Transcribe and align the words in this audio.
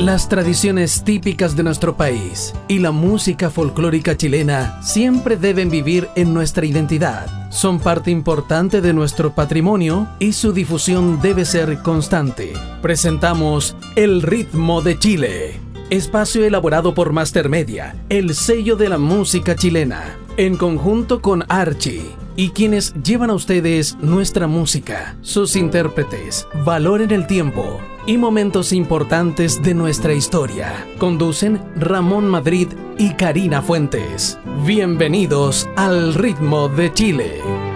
Las 0.00 0.30
tradiciones 0.30 1.04
típicas 1.04 1.54
de 1.56 1.62
nuestro 1.62 1.94
país 1.94 2.54
y 2.68 2.78
la 2.78 2.90
música 2.90 3.50
folclórica 3.50 4.16
chilena 4.16 4.80
siempre 4.82 5.36
deben 5.36 5.68
vivir 5.68 6.08
en 6.16 6.32
nuestra 6.32 6.64
identidad. 6.64 7.50
Son 7.50 7.78
parte 7.78 8.10
importante 8.10 8.80
de 8.80 8.94
nuestro 8.94 9.34
patrimonio 9.34 10.08
y 10.18 10.32
su 10.32 10.54
difusión 10.54 11.20
debe 11.20 11.44
ser 11.44 11.82
constante. 11.82 12.54
Presentamos 12.80 13.76
El 13.94 14.22
ritmo 14.22 14.80
de 14.80 14.98
Chile. 14.98 15.60
Espacio 15.90 16.46
elaborado 16.46 16.94
por 16.94 17.12
Master 17.12 17.50
Media, 17.50 17.94
el 18.08 18.34
sello 18.34 18.76
de 18.76 18.88
la 18.88 18.96
música 18.96 19.54
chilena, 19.54 20.16
en 20.38 20.56
conjunto 20.56 21.20
con 21.20 21.44
Archie 21.50 22.06
y 22.36 22.50
quienes 22.50 22.94
llevan 23.02 23.28
a 23.28 23.34
ustedes 23.34 23.98
nuestra 24.00 24.46
música, 24.46 25.18
sus 25.20 25.56
intérpretes, 25.56 26.48
valor 26.64 27.02
en 27.02 27.10
el 27.10 27.26
tiempo 27.26 27.78
y 28.10 28.18
momentos 28.18 28.72
importantes 28.72 29.62
de 29.62 29.72
nuestra 29.72 30.12
historia. 30.12 30.84
Conducen 30.98 31.62
Ramón 31.76 32.26
Madrid 32.26 32.66
y 32.98 33.14
Karina 33.14 33.62
Fuentes. 33.62 34.36
Bienvenidos 34.66 35.68
al 35.76 36.14
ritmo 36.14 36.68
de 36.68 36.92
Chile. 36.92 37.69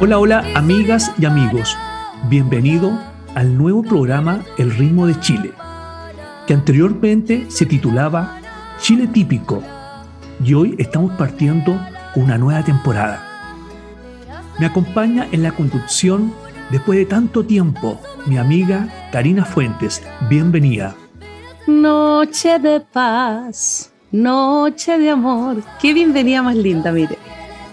Hola, 0.00 0.20
hola, 0.20 0.44
amigas 0.54 1.10
y 1.18 1.24
amigos. 1.24 1.76
Bienvenido 2.28 2.96
al 3.34 3.58
nuevo 3.58 3.82
programa 3.82 4.44
El 4.56 4.70
ritmo 4.70 5.08
de 5.08 5.18
Chile, 5.18 5.52
que 6.46 6.54
anteriormente 6.54 7.46
se 7.50 7.66
titulaba 7.66 8.38
Chile 8.80 9.08
típico 9.08 9.60
y 10.44 10.54
hoy 10.54 10.76
estamos 10.78 11.14
partiendo 11.14 11.76
una 12.14 12.38
nueva 12.38 12.62
temporada. 12.62 13.26
Me 14.60 14.66
acompaña 14.66 15.26
en 15.32 15.42
la 15.42 15.50
conducción 15.50 16.32
después 16.70 16.96
de 16.96 17.04
tanto 17.04 17.44
tiempo 17.44 18.00
mi 18.26 18.38
amiga 18.38 19.10
Karina 19.10 19.44
Fuentes. 19.44 20.00
Bienvenida. 20.30 20.94
Noche 21.66 22.60
de 22.60 22.78
paz, 22.78 23.92
noche 24.12 24.96
de 24.96 25.10
amor. 25.10 25.56
Qué 25.80 25.92
bienvenida 25.92 26.40
más 26.40 26.54
linda, 26.54 26.92
mire. 26.92 27.18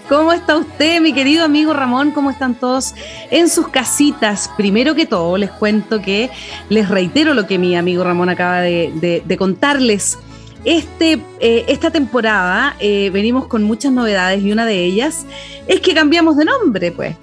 ¿Cómo 0.07 0.33
está 0.33 0.55
usted, 0.55 1.01
mi 1.01 1.13
querido 1.13 1.43
amigo 1.43 1.73
Ramón? 1.73 2.11
¿Cómo 2.11 2.29
están 2.29 2.53
todos 2.53 2.93
en 3.31 3.49
sus 3.49 3.69
casitas? 3.69 4.51
Primero 4.55 4.93
que 4.93 5.07
todo, 5.07 5.35
les 5.35 5.49
cuento 5.49 5.99
que 5.99 6.29
les 6.69 6.89
reitero 6.89 7.33
lo 7.33 7.47
que 7.47 7.57
mi 7.57 7.75
amigo 7.75 8.03
Ramón 8.03 8.29
acaba 8.29 8.61
de, 8.61 9.35
contarles. 9.39 10.19
Este, 10.63 11.19
eh, 11.39 11.65
esta 11.67 11.89
temporada 11.89 12.75
eh, 12.79 13.09
venimos 13.11 13.47
con 13.47 13.63
muchas 13.63 13.91
novedades 13.91 14.43
y 14.43 14.51
una 14.51 14.67
de 14.67 14.83
ellas 14.83 15.25
es 15.67 15.81
que 15.81 15.95
cambiamos 15.95 16.37
de 16.37 16.45
nombre, 16.45 16.91
pues. 16.91 17.15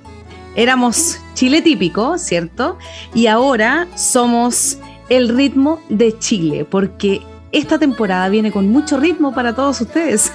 Éramos 0.57 1.21
Chile 1.35 1.63
típico, 1.63 2.19
¿cierto? 2.19 2.79
Y 3.15 3.29
ahora 3.29 3.87
somos 3.95 4.79
el 5.09 5.29
ritmo 5.29 5.81
de 5.89 6.19
Chile, 6.19 6.65
porque 6.65 7.23
esta 7.53 7.79
temporada 7.79 8.29
viene 8.29 8.51
con 8.51 8.69
mucho 8.71 8.99
ritmo 8.99 9.33
para 9.33 9.55
todos 9.55 9.81
ustedes 9.81 10.33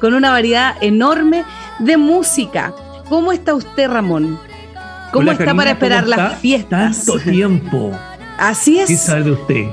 con 0.00 0.14
una 0.14 0.30
variedad 0.30 0.76
enorme 0.80 1.44
de 1.78 1.96
música. 1.96 2.72
¿Cómo 3.08 3.32
está 3.32 3.54
usted, 3.54 3.88
Ramón? 3.88 4.38
¿Cómo 5.12 5.32
está 5.32 5.54
para 5.54 5.70
esperar 5.70 6.06
las 6.06 6.38
fiestas? 6.38 7.04
Tanto 7.04 7.18
tiempo. 7.20 7.92
Así 8.38 8.78
es. 8.78 8.88
¿Qué 8.88 8.96
sabe 8.96 9.24
de 9.24 9.30
usted? 9.32 9.66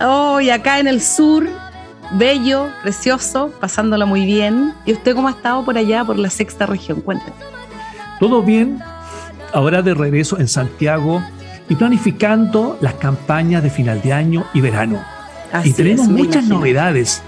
Hoy 0.00 0.50
acá 0.50 0.78
en 0.78 0.88
el 0.88 1.02
sur, 1.02 1.46
bello, 2.12 2.68
precioso, 2.82 3.52
pasándola 3.60 4.06
muy 4.06 4.24
bien. 4.24 4.72
¿Y 4.86 4.92
usted 4.92 5.14
cómo 5.14 5.28
ha 5.28 5.32
estado 5.32 5.64
por 5.64 5.76
allá, 5.76 6.04
por 6.04 6.18
la 6.18 6.30
sexta 6.30 6.66
región? 6.66 7.00
Cuénteme. 7.00 7.36
Todo 8.18 8.42
bien. 8.42 8.80
Ahora 9.52 9.82
de 9.82 9.94
regreso 9.94 10.38
en 10.38 10.48
Santiago 10.48 11.22
y 11.68 11.74
planificando 11.74 12.78
las 12.80 12.94
campañas 12.94 13.62
de 13.62 13.70
final 13.70 14.00
de 14.02 14.12
año 14.12 14.46
y 14.54 14.60
verano. 14.60 15.02
Así 15.52 15.70
y 15.70 15.72
tenemos 15.72 16.08
muchas 16.08 16.44
novedades 16.44 17.22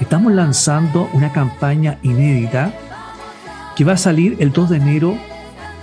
estamos 0.00 0.32
lanzando 0.32 1.08
una 1.12 1.32
campaña 1.32 1.98
inédita 2.02 2.72
que 3.76 3.84
va 3.84 3.92
a 3.92 3.96
salir 3.96 4.36
el 4.40 4.52
2 4.52 4.70
de 4.70 4.76
enero 4.76 5.18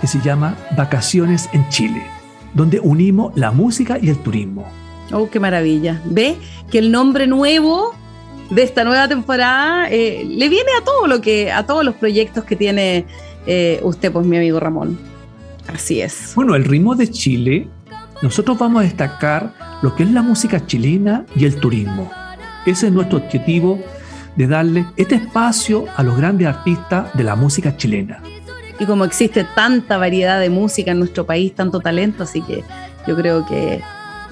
que 0.00 0.06
se 0.06 0.20
llama 0.20 0.56
Vacaciones 0.76 1.48
en 1.52 1.68
Chile, 1.68 2.02
donde 2.54 2.80
unimos 2.80 3.32
la 3.36 3.50
música 3.50 3.98
y 4.00 4.08
el 4.10 4.18
turismo. 4.18 4.66
Oh, 5.12 5.28
qué 5.30 5.40
maravilla. 5.40 6.00
Ve 6.04 6.36
que 6.70 6.78
el 6.78 6.90
nombre 6.90 7.26
nuevo 7.26 7.94
de 8.50 8.62
esta 8.62 8.84
nueva 8.84 9.08
temporada 9.08 9.88
eh, 9.90 10.24
le 10.26 10.48
viene 10.48 10.70
a 10.80 10.84
todo 10.84 11.06
lo 11.06 11.20
que, 11.20 11.50
a 11.50 11.66
todos 11.66 11.84
los 11.84 11.94
proyectos 11.94 12.44
que 12.44 12.56
tiene 12.56 13.06
eh, 13.46 13.80
usted, 13.82 14.12
pues 14.12 14.26
mi 14.26 14.36
amigo 14.36 14.60
Ramón. 14.60 14.98
Así 15.72 16.00
es. 16.00 16.32
Bueno, 16.34 16.54
el 16.54 16.64
ritmo 16.64 16.94
de 16.94 17.10
Chile, 17.10 17.68
nosotros 18.22 18.58
vamos 18.58 18.80
a 18.80 18.84
destacar 18.84 19.52
lo 19.82 19.94
que 19.94 20.02
es 20.02 20.10
la 20.10 20.22
música 20.22 20.64
chilena 20.66 21.24
y 21.36 21.44
el 21.44 21.56
turismo. 21.56 22.10
Ese 22.66 22.88
es 22.88 22.92
nuestro 22.92 23.18
objetivo 23.18 23.78
de 24.38 24.46
darle 24.46 24.86
este 24.96 25.16
espacio 25.16 25.86
a 25.96 26.04
los 26.04 26.16
grandes 26.16 26.46
artistas 26.46 27.12
de 27.14 27.24
la 27.24 27.34
música 27.34 27.76
chilena. 27.76 28.22
Y 28.78 28.86
como 28.86 29.04
existe 29.04 29.44
tanta 29.56 29.98
variedad 29.98 30.38
de 30.38 30.48
música 30.48 30.92
en 30.92 31.00
nuestro 31.00 31.26
país, 31.26 31.56
tanto 31.56 31.80
talento, 31.80 32.22
así 32.22 32.40
que 32.42 32.62
yo 33.08 33.16
creo 33.16 33.44
que 33.44 33.82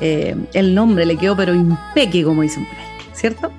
eh, 0.01 0.37
el 0.55 0.77
nombre 0.77 1.05
le 1.07 1.17
quedó 1.17 1.37
pero 1.37 1.53
impeque, 1.53 2.23
como 2.23 2.43
dicen 2.43 2.65
por 2.67 2.77
ahí, 2.77 2.85
¿cierto? 3.15 3.51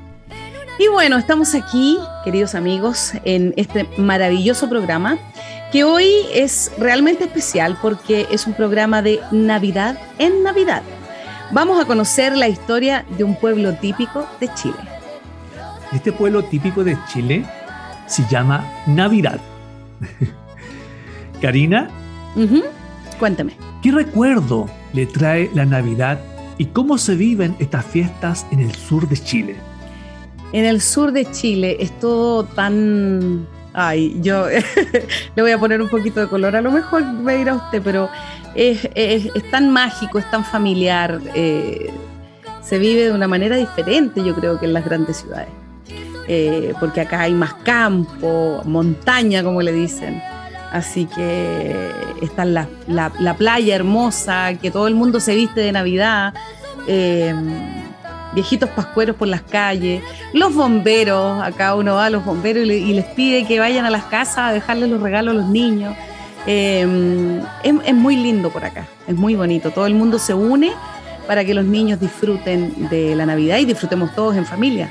Y 0.80 0.88
bueno, 0.88 1.18
estamos 1.18 1.54
aquí, 1.54 1.98
queridos 2.24 2.56
amigos, 2.56 3.12
en 3.26 3.54
este 3.58 3.86
maravilloso 3.98 4.70
programa 4.70 5.18
que 5.74 5.84
hoy 5.84 6.10
es 6.34 6.72
realmente 6.78 7.26
especial 7.26 7.78
porque 7.82 8.26
es 8.32 8.48
un 8.48 8.54
programa 8.54 9.02
de 9.02 9.20
Navidad 9.32 10.00
en 10.18 10.44
Navidad. 10.44 10.82
Vamos 11.52 11.78
a 11.82 11.86
conocer 11.86 12.38
la 12.38 12.48
historia 12.48 13.04
de 13.18 13.26
un 13.26 13.36
pueblo 13.36 13.74
típico 13.74 14.26
de 14.40 14.54
Chile. 14.54 14.97
Este 15.94 16.12
pueblo 16.12 16.44
típico 16.44 16.84
de 16.84 16.98
Chile 17.08 17.46
se 18.08 18.26
llama 18.30 18.66
Navidad. 18.88 19.40
Karina, 21.42 21.90
cuéntame. 23.20 23.54
¿Qué 23.82 23.92
recuerdo 23.92 24.70
le 24.94 25.06
trae 25.06 25.50
la 25.54 25.66
Navidad 25.66 26.20
y 26.58 26.66
cómo 26.66 26.98
se 26.98 27.16
viven 27.16 27.56
estas 27.60 27.86
fiestas 27.86 28.46
en 28.52 28.60
el 28.60 28.74
sur 28.74 29.08
de 29.08 29.18
Chile? 29.18 29.56
En 30.52 30.66
el 30.66 30.82
sur 30.82 31.12
de 31.12 31.30
Chile 31.32 31.78
es 31.80 31.98
todo 32.00 32.44
tan... 32.44 33.48
Ay, 33.74 34.18
yo 34.22 34.48
le 35.36 35.42
voy 35.42 35.52
a 35.52 35.60
poner 35.60 35.82
un 35.82 35.90
poquito 35.90 36.20
de 36.20 36.28
color, 36.28 36.56
a 36.56 36.62
lo 36.62 36.72
mejor 36.72 37.06
me 37.06 37.38
dirá 37.38 37.54
usted, 37.54 37.82
pero 37.84 38.10
es, 38.56 38.90
tan 39.52 39.72
mágico, 39.72 40.18
es 40.18 40.30
tan 40.32 40.44
familiar, 40.44 41.22
eh, 41.36 41.92
se 42.64 42.80
vive 42.80 43.06
de 43.06 43.12
una 43.12 43.28
manera 43.28 43.56
diferente 43.56 44.24
yo 44.24 44.34
creo 44.36 44.60
que 44.60 44.66
en 44.66 44.74
las 44.74 44.84
grandes 44.84 45.18
ciudades. 45.18 45.57
Eh, 46.28 46.74
porque 46.80 47.02
acá 47.02 47.22
hay 47.22 47.34
más 47.34 47.54
campo, 47.54 48.62
montaña, 48.66 49.44
como 49.44 49.62
le 49.62 49.72
dicen. 49.72 50.22
Así 50.72 51.06
que 51.06 51.92
está 52.22 52.44
la, 52.44 52.68
la, 52.88 53.34
playa 53.38 53.76
hermosa, 53.76 54.54
que 54.62 54.70
todo 54.70 54.88
el 54.88 54.96
mundo 54.96 55.22
se 55.22 55.34
viste 55.34 55.62
de 55.62 55.72
Navidad, 55.72 56.34
eh, 56.88 57.34
viejitos 58.34 58.70
pascueros 58.72 59.16
por 59.16 59.30
las 59.30 59.42
calles, 59.44 60.04
los 60.34 60.54
bomberos, 60.54 61.42
acá 61.42 61.74
uno 61.74 61.96
va 61.96 62.08
a 62.08 62.10
los 62.10 62.26
bomberos 62.26 62.66
y, 62.66 62.94
les 62.94 63.06
pide 63.06 63.46
que 63.46 63.60
vayan 63.60 63.86
a 63.86 63.90
las 63.90 64.04
casas 64.04 64.38
a 64.40 64.52
dejarles 64.52 64.90
los 64.90 65.02
regalos 65.02 65.36
a 65.36 65.38
los 65.38 65.48
niños. 65.48 65.96
Eh, 66.46 67.42
es 67.64 67.96
muy 67.96 68.18
lindo 68.18 68.50
por 68.50 68.66
acá, 68.66 68.86
es 69.08 69.16
muy 69.16 69.36
bonito, 69.36 69.72
todo 69.72 69.86
el 69.86 69.94
mundo 69.94 70.20
se 70.20 70.34
une 70.34 70.72
para 71.28 71.46
que 71.46 71.54
los 71.54 71.66
niños 71.66 72.00
disfruten 72.00 72.90
de 72.90 73.16
la 73.16 73.26
Navidad 73.26 73.58
y 73.58 73.66
disfrutemos 73.66 74.14
todos 74.16 74.36
en 74.36 74.46
familia. 74.46 74.90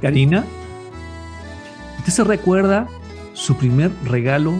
Karina, 0.00 0.44
¿usted 1.98 2.12
se 2.12 2.24
recuerda 2.24 2.86
su 3.32 3.56
primer 3.56 3.90
regalo? 4.04 4.54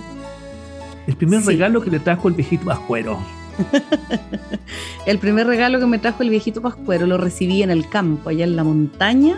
El 1.07 1.17
primer 1.17 1.45
regalo 1.45 1.83
que 1.83 1.91
le 1.91 2.01
trajo 2.01 2.29
el 2.29 2.35
viejito 2.35 2.65
Pascuero. 2.65 3.19
el 5.07 5.19
primer 5.19 5.47
regalo 5.47 5.79
que 5.79 5.87
me 5.87 5.99
trajo 5.99 6.23
el 6.23 6.31
viejito 6.31 6.61
Pascuero 6.61 7.07
lo 7.07 7.17
recibí 7.17 7.63
en 7.63 7.71
el 7.71 7.89
campo, 7.89 8.31
allá 8.31 8.45
en 8.45 8.57
la 8.57 8.65
montaña. 8.65 9.37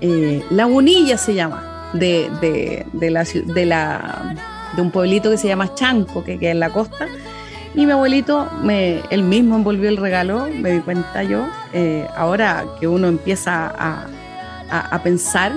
Eh, 0.00 0.42
Lagunilla 0.50 1.18
se 1.18 1.34
llama, 1.34 1.90
de, 1.94 2.30
la, 3.00 3.24
de, 3.24 3.66
la, 3.66 4.36
de 4.76 4.82
un 4.82 4.90
pueblito 4.90 5.30
que 5.30 5.36
se 5.36 5.48
llama 5.48 5.74
Chanco, 5.74 6.22
que 6.22 6.38
queda 6.38 6.52
en 6.52 6.60
la 6.60 6.70
costa. 6.70 7.08
Y 7.74 7.86
mi 7.86 7.92
abuelito, 7.92 8.48
me, 8.62 9.00
él 9.10 9.22
mismo 9.22 9.56
envolvió 9.56 9.88
el 9.88 9.96
regalo, 9.96 10.48
me 10.60 10.72
di 10.72 10.80
cuenta 10.80 11.22
yo. 11.22 11.46
Eh, 11.72 12.06
ahora 12.16 12.64
que 12.80 12.88
uno 12.88 13.08
empieza 13.08 13.72
a, 13.78 14.06
a, 14.70 15.02
pensar 15.02 15.52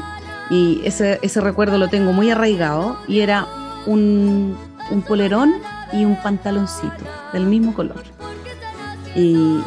y 0.49 0.81
ese, 0.83 1.19
ese, 1.21 1.41
recuerdo 1.41 1.77
lo 1.77 1.87
tengo 1.87 2.13
muy 2.13 2.29
arraigado 2.29 2.97
y 3.07 3.19
era 3.19 3.47
un, 3.85 4.57
un, 4.91 5.01
polerón 5.01 5.53
y 5.91 6.05
un 6.05 6.15
pantaloncito 6.21 7.03
del 7.31 7.45
mismo 7.45 7.73
color. 7.73 8.03
Y 9.15 9.59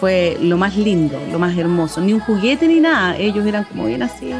fue 0.00 0.36
lo 0.40 0.56
más 0.56 0.76
lindo, 0.76 1.18
lo 1.30 1.38
más 1.38 1.56
hermoso. 1.56 2.00
Ni 2.00 2.12
un 2.12 2.20
juguete 2.20 2.66
ni 2.66 2.80
nada, 2.80 3.16
ellos 3.16 3.46
eran 3.46 3.64
como 3.64 3.86
bien 3.86 4.02
así, 4.02 4.32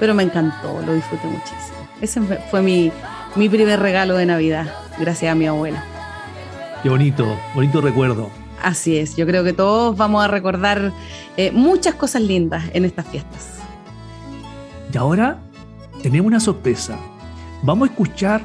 pero 0.00 0.14
me 0.14 0.22
encantó, 0.22 0.80
lo 0.86 0.94
disfruté 0.94 1.26
muchísimo. 1.26 1.88
Ese 2.00 2.20
fue 2.50 2.62
mi, 2.62 2.90
mi 3.36 3.48
primer 3.48 3.80
regalo 3.80 4.16
de 4.16 4.26
Navidad, 4.26 4.66
gracias 4.98 5.32
a 5.32 5.34
mi 5.34 5.46
abuela. 5.46 5.84
Qué 6.82 6.88
bonito, 6.88 7.36
bonito 7.54 7.80
recuerdo. 7.80 8.30
Así 8.62 8.96
es, 8.96 9.16
yo 9.16 9.26
creo 9.26 9.44
que 9.44 9.52
todos 9.52 9.96
vamos 9.96 10.24
a 10.24 10.28
recordar 10.28 10.92
eh, 11.36 11.50
muchas 11.52 11.94
cosas 11.94 12.22
lindas 12.22 12.64
en 12.72 12.84
estas 12.84 13.06
fiestas. 13.06 13.61
Y 14.92 14.96
ahora 14.98 15.38
tenemos 16.02 16.26
una 16.26 16.40
sorpresa. 16.40 16.98
Vamos 17.62 17.88
a 17.88 17.92
escuchar 17.92 18.42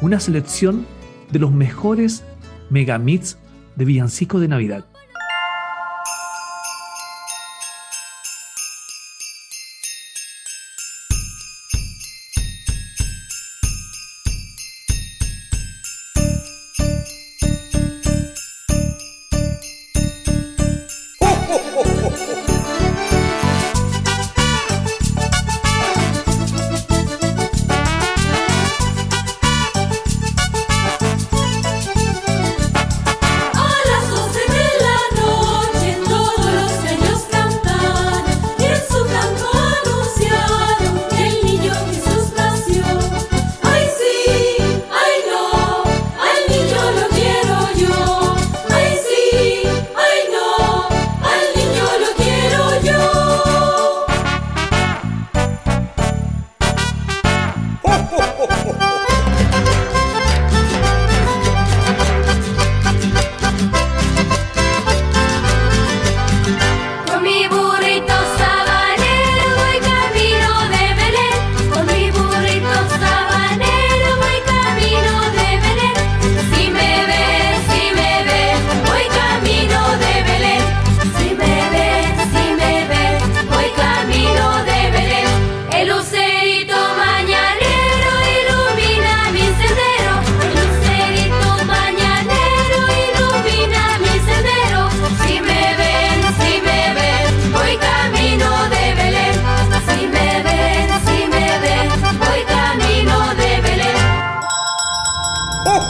una 0.00 0.18
selección 0.20 0.86
de 1.30 1.38
los 1.38 1.52
mejores 1.52 2.24
megamits 2.70 3.36
de 3.74 3.84
villancico 3.84 4.40
de 4.40 4.48
Navidad. 4.48 4.86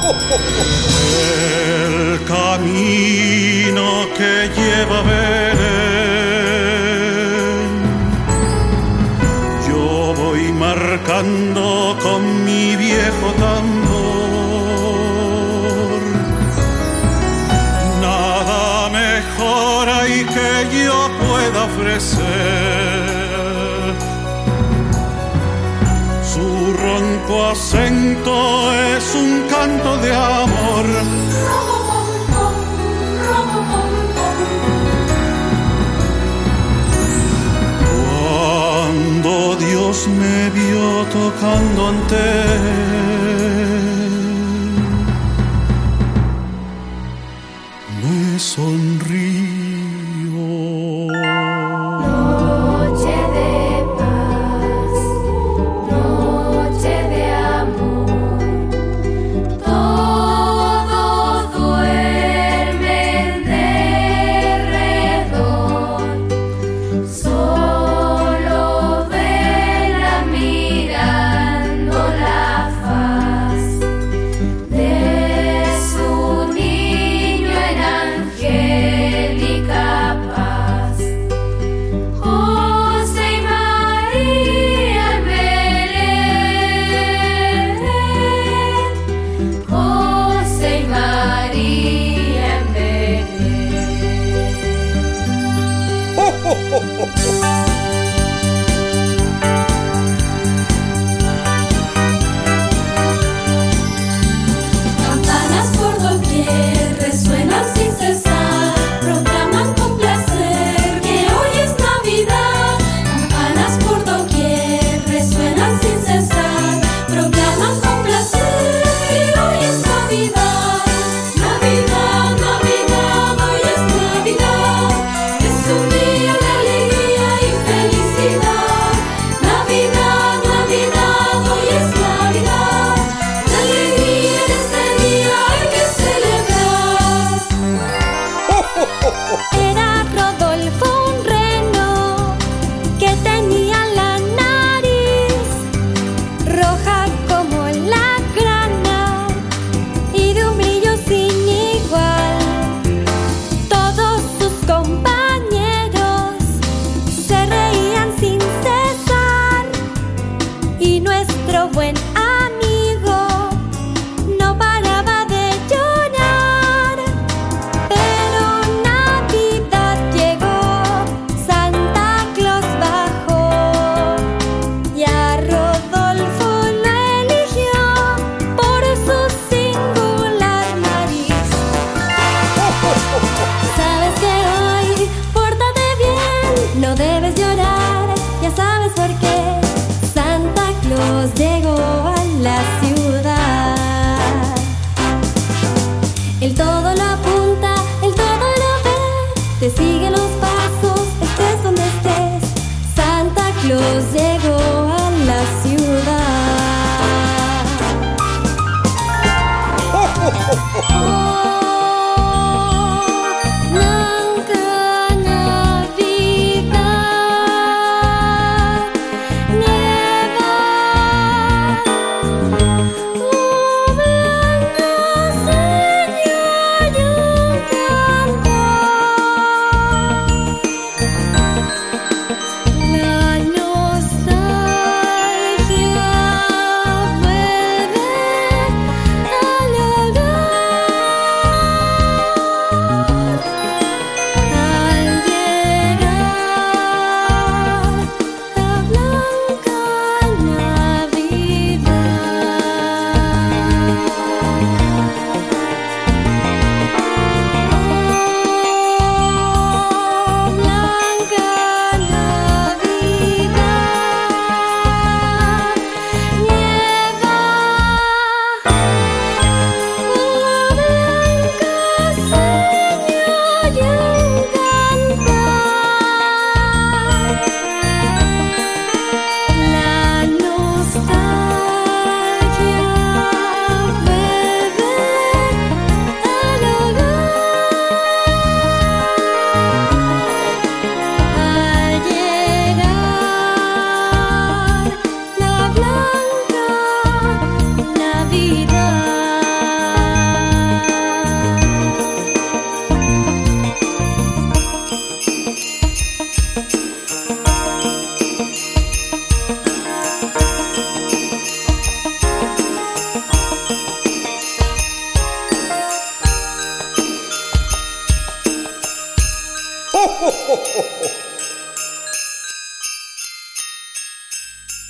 El 0.06 0.14
camino 2.25 4.06
que 4.17 4.49
lleva 4.55 5.03
Belén, 5.03 5.58
yo 9.69 10.14
voy 10.17 10.53
marcando 10.53 11.99
con 12.00 12.44
mi 12.44 12.76
viejo 12.76 13.32
tambor. 13.37 13.97
Nada 18.00 18.88
mejor 18.91 19.88
hay 19.88 20.25
que 20.25 20.69
yo 20.85 21.11
pueda 21.19 21.64
ofrecer. 21.64 22.86
acento 27.50 28.72
es 28.75 29.14
un 29.14 29.43
canto 29.48 29.98
de 29.98 30.12
amor. 30.12 30.87
Cuando 38.02 39.56
Dios 39.56 40.08
me 40.08 40.50
vio 40.50 41.04
tocando 41.12 41.88
ante 41.88 42.95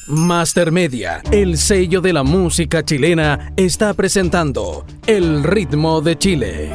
Master 0.08 0.70
Media, 0.70 1.20
el 1.32 1.58
sello 1.58 2.00
de 2.00 2.12
la 2.12 2.22
música 2.22 2.84
chilena, 2.84 3.52
está 3.56 3.92
presentando 3.92 4.86
El 5.04 5.42
ritmo 5.42 6.00
de 6.00 6.16
Chile. 6.16 6.70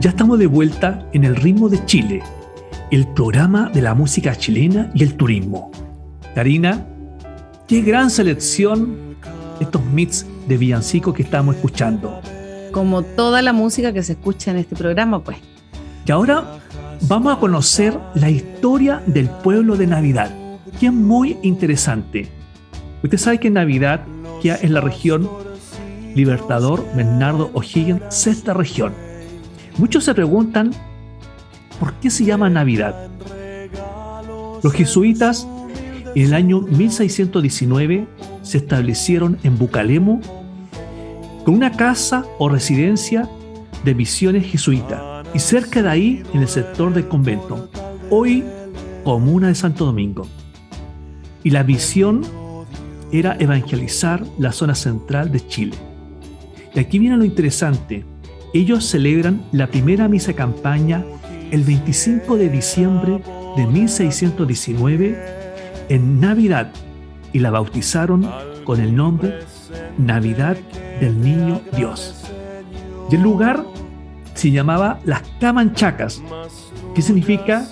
Ya 0.00 0.08
estamos 0.08 0.38
de 0.38 0.46
vuelta 0.46 1.06
en 1.12 1.24
El 1.24 1.36
ritmo 1.36 1.68
de 1.68 1.84
Chile, 1.84 2.22
el 2.90 3.06
programa 3.08 3.68
de 3.68 3.82
la 3.82 3.92
música 3.92 4.34
chilena 4.34 4.90
y 4.94 5.02
el 5.02 5.18
turismo. 5.18 5.70
Karina, 6.34 6.86
qué 7.68 7.82
gran 7.82 8.08
selección 8.08 9.16
estos 9.60 9.84
mix 9.84 10.24
de 10.48 10.56
villancico 10.56 11.12
que 11.12 11.24
estamos 11.24 11.56
escuchando. 11.56 12.22
Como 12.72 13.02
toda 13.02 13.42
la 13.42 13.52
música 13.52 13.92
que 13.92 14.02
se 14.02 14.12
escucha 14.12 14.50
en 14.50 14.56
este 14.56 14.76
programa, 14.76 15.22
pues. 15.22 15.36
Y 16.06 16.10
ahora 16.10 16.58
vamos 17.02 17.36
a 17.36 17.38
conocer 17.38 17.98
la 18.14 18.30
historia 18.30 19.02
del 19.04 19.28
pueblo 19.28 19.76
de 19.76 19.88
Navidad, 19.88 20.34
que 20.80 20.86
es 20.86 20.92
muy 20.92 21.36
interesante. 21.42 22.30
Usted 23.06 23.18
sabe 23.18 23.38
que 23.38 23.50
Navidad 23.50 24.00
queda 24.42 24.58
en 24.62 24.74
la 24.74 24.80
región 24.80 25.30
Libertador 26.16 26.84
Bernardo 26.96 27.52
O'Higgins, 27.54 28.02
sexta 28.08 28.52
región. 28.52 28.92
Muchos 29.78 30.02
se 30.02 30.12
preguntan 30.12 30.72
por 31.78 31.92
qué 31.94 32.10
se 32.10 32.24
llama 32.24 32.50
Navidad. 32.50 33.08
Los 34.60 34.72
jesuitas 34.72 35.46
en 36.16 36.24
el 36.24 36.34
año 36.34 36.62
1619 36.62 38.08
se 38.42 38.58
establecieron 38.58 39.38
en 39.44 39.56
Bucalemo 39.56 40.20
con 41.44 41.54
una 41.54 41.70
casa 41.70 42.24
o 42.40 42.48
residencia 42.48 43.28
de 43.84 43.94
misiones 43.94 44.50
jesuitas 44.50 45.00
y 45.32 45.38
cerca 45.38 45.80
de 45.80 45.90
ahí 45.90 46.22
en 46.34 46.40
el 46.40 46.48
sector 46.48 46.92
del 46.92 47.06
convento, 47.06 47.70
hoy 48.10 48.42
comuna 49.04 49.46
de 49.46 49.54
Santo 49.54 49.84
Domingo. 49.84 50.26
Y 51.44 51.50
la 51.50 51.62
misión 51.62 52.22
era 53.12 53.36
evangelizar 53.38 54.24
la 54.38 54.52
zona 54.52 54.74
central 54.74 55.30
de 55.30 55.46
Chile. 55.46 55.76
Y 56.74 56.78
aquí 56.80 56.98
viene 56.98 57.16
lo 57.16 57.24
interesante. 57.24 58.04
Ellos 58.52 58.84
celebran 58.86 59.44
la 59.52 59.66
primera 59.68 60.08
misa 60.08 60.32
campaña 60.34 61.04
el 61.50 61.62
25 61.62 62.36
de 62.36 62.48
diciembre 62.48 63.22
de 63.56 63.66
1619 63.66 65.16
en 65.88 66.20
Navidad 66.20 66.72
y 67.32 67.38
la 67.38 67.50
bautizaron 67.50 68.28
con 68.64 68.80
el 68.80 68.94
nombre 68.94 69.38
Navidad 69.98 70.56
del 71.00 71.20
Niño 71.20 71.60
Dios. 71.76 72.30
Y 73.10 73.14
el 73.14 73.22
lugar 73.22 73.64
se 74.34 74.50
llamaba 74.50 75.00
Las 75.04 75.22
Camanchacas, 75.40 76.22
que 76.94 77.02
significa 77.02 77.66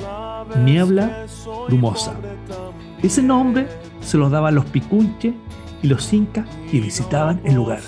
niebla 0.65 1.27
brumosa. 1.67 2.15
Ese 3.03 3.23
nombre 3.23 3.67
se 4.05 4.19
lo 4.19 4.31
daban 4.31 4.55
los 4.55 4.65
picunches 4.67 5.35
y 5.83 5.89
los 5.89 6.13
incas 6.13 6.47
que 6.71 6.81
visitaban 6.81 7.41
el 7.45 7.55
lugar. 7.55 7.81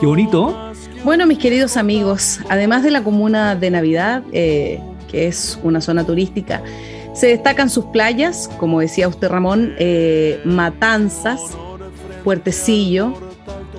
Qué 0.00 0.06
bonito. 0.06 0.72
Bueno, 1.04 1.26
mis 1.26 1.38
queridos 1.38 1.76
amigos, 1.76 2.40
además 2.48 2.82
de 2.82 2.90
la 2.90 3.02
comuna 3.02 3.54
de 3.54 3.70
Navidad, 3.70 4.22
eh, 4.32 4.80
que 5.10 5.26
es 5.26 5.58
una 5.62 5.80
zona 5.80 6.04
turística, 6.04 6.62
se 7.14 7.28
destacan 7.28 7.68
sus 7.70 7.86
playas, 7.86 8.48
como 8.58 8.80
decía 8.80 9.08
usted 9.08 9.28
Ramón, 9.28 9.74
eh, 9.78 10.40
Matanzas, 10.44 11.40
Puertecillo, 12.24 13.14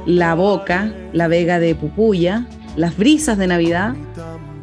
La 0.05 0.35
Boca, 0.35 0.93
La 1.13 1.27
Vega 1.27 1.59
de 1.59 1.75
Pupuya, 1.75 2.45
Las 2.75 2.97
Brisas 2.97 3.37
de 3.37 3.47
Navidad, 3.47 3.95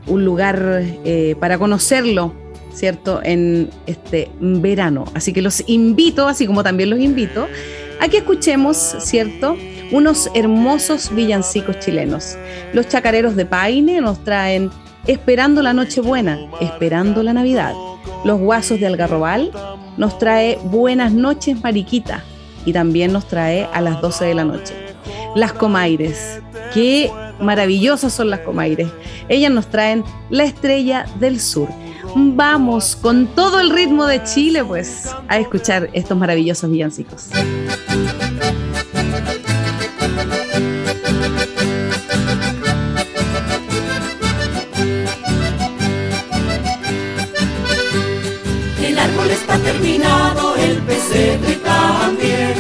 un 0.07 0.25
lugar 0.25 0.83
eh, 1.05 1.37
para 1.41 1.59
conocerlo 1.59 2.33
¿cierto? 2.79 3.21
En 3.25 3.71
este 3.87 4.31
verano. 4.41 5.05
Así 5.15 5.33
que 5.33 5.43
los 5.43 5.65
invito, 5.67 6.29
así 6.29 6.47
como 6.47 6.63
también 6.63 6.91
los 6.91 7.01
invito, 7.01 7.49
a 8.01 8.07
que 8.09 8.19
escuchemos, 8.19 8.77
¿cierto? 9.01 9.57
Unos 9.91 10.31
hermosos 10.35 11.13
villancicos 11.13 11.81
chilenos. 11.81 12.37
Los 12.73 12.87
chacareros 12.87 13.35
de 13.35 13.47
Paine 13.47 14.01
nos 14.01 14.23
traen 14.23 14.71
Esperando 15.09 15.63
la 15.63 15.73
Nochebuena, 15.73 16.39
Esperando 16.61 17.23
la 17.23 17.33
Navidad. 17.33 17.75
Los 18.25 18.39
guasos 18.39 18.79
de 18.79 18.87
Algarrobal 18.87 19.51
nos 19.97 20.19
trae 20.19 20.59
Buenas 20.65 21.13
noches 21.13 21.61
Mariquita 21.61 22.23
y 22.65 22.73
también 22.73 23.13
nos 23.13 23.27
trae 23.27 23.67
a 23.73 23.81
las 23.81 24.01
12 24.01 24.25
de 24.27 24.35
la 24.35 24.45
noche. 24.45 24.75
Las 25.35 25.53
Comaires, 25.53 26.41
qué 26.73 27.11
maravillosas 27.41 28.13
son 28.13 28.31
las 28.31 28.41
Comaires. 28.41 28.89
Ellas 29.29 29.51
nos 29.51 29.67
traen 29.69 30.05
La 30.31 30.45
Estrella 30.45 31.07
del 31.19 31.41
Sur. 31.41 31.69
Vamos 32.21 32.97
con 32.97 33.29
todo 33.29 33.61
el 33.61 33.71
ritmo 33.71 34.05
de 34.05 34.25
Chile, 34.25 34.65
pues, 34.65 35.15
a 35.29 35.39
escuchar 35.39 35.89
estos 35.93 36.19
maravillosos 36.19 36.69
villancicos. 36.69 37.29
El 48.83 48.99
árbol 48.99 49.31
está 49.31 49.59
terminado, 49.59 50.57
el 50.57 50.79
pesebre 50.79 51.55
también. 51.65 52.55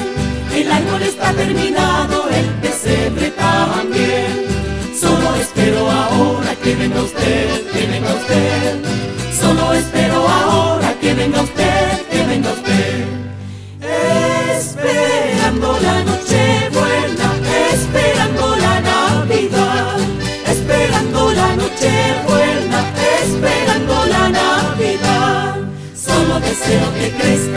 El 0.54 0.70
árbol 0.70 1.02
está 1.02 1.32
terminado, 1.32 2.28
el 2.28 2.46
pesebre 2.60 3.32
también. 3.32 4.46
Solo 4.94 5.34
espero 5.34 5.90
ahora 5.90 6.54
que 6.62 6.76
venga 6.76 7.02
usted, 7.02 7.66
que 7.72 7.86
venga 7.88 8.14
usted 8.14 8.98
Solo 9.40 9.72
espero 9.72 10.26
ahora 10.28 10.94
que 11.00 11.14
venga 11.14 11.40
usted, 11.42 12.06
que 12.10 12.24
venga 12.24 12.50
usted. 12.50 13.06
Esperando 14.58 15.78
la 15.80 16.02
noche 16.02 16.68
buena, 16.72 17.28
esperando 17.72 18.56
la 18.56 18.80
Navidad, 18.80 19.96
esperando 20.46 21.32
la 21.32 21.56
noche 21.56 21.92
buena, 22.26 22.80
esperando 23.22 24.06
la 24.06 24.28
Navidad. 24.28 25.56
Solo 25.94 26.40
deseo 26.40 26.92
que 26.94 27.10
crezcan 27.12 27.47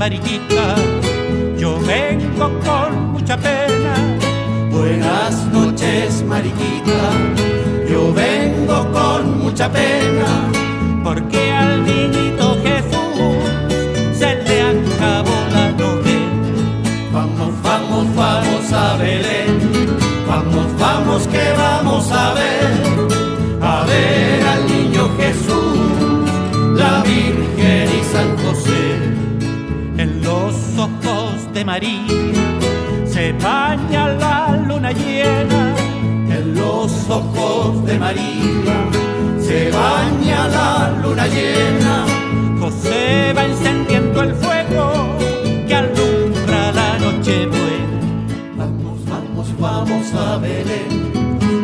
Mariquita, 0.00 0.76
yo 1.58 1.78
vengo 1.80 2.50
con 2.64 3.12
mucha 3.12 3.36
pena. 3.36 3.94
Buenas 4.70 5.44
noches, 5.52 6.24
Mariquita, 6.26 7.02
yo 7.86 8.10
vengo 8.14 8.90
con 8.92 9.40
mucha 9.40 9.70
pena. 9.70 10.48
Porque 11.04 11.52
al 11.52 11.84
niñito 11.84 12.56
Jesús 12.62 14.18
se 14.18 14.36
le 14.36 14.62
acabó 14.62 15.36
la 15.52 15.70
novena. 15.72 16.48
Vamos, 17.12 17.52
vamos, 17.62 18.14
vamos 18.16 18.72
a 18.72 18.96
Belén. 18.96 19.60
Vamos, 20.26 20.78
vamos 20.78 21.26
que 21.26 21.44
vamos 21.58 22.10
a 22.10 22.32
ver. 22.32 22.70
A 23.60 23.84
ver 23.84 24.42
al 24.48 24.66
niño 24.66 25.10
Jesús, 25.18 25.49
de 31.60 31.64
María 31.66 33.04
se 33.04 33.32
baña 33.32 34.08
la 34.24 34.56
luna 34.66 34.92
llena. 34.92 35.74
En 36.36 36.54
los 36.54 36.90
ojos 37.10 37.84
de 37.84 37.98
María 37.98 38.76
se 39.46 39.70
baña 39.70 40.48
la 40.48 40.70
luna 41.02 41.26
llena. 41.26 42.06
José 42.60 43.34
va 43.36 43.44
encendiendo 43.44 44.22
el 44.22 44.34
fuego 44.36 44.84
que 45.68 45.74
alumbra 45.74 46.72
la 46.72 46.98
noche 46.98 47.46
buena. 47.54 47.98
Vamos, 48.56 48.98
vamos, 49.12 49.46
vamos 49.58 50.14
a 50.14 50.38
Belén. 50.38 50.92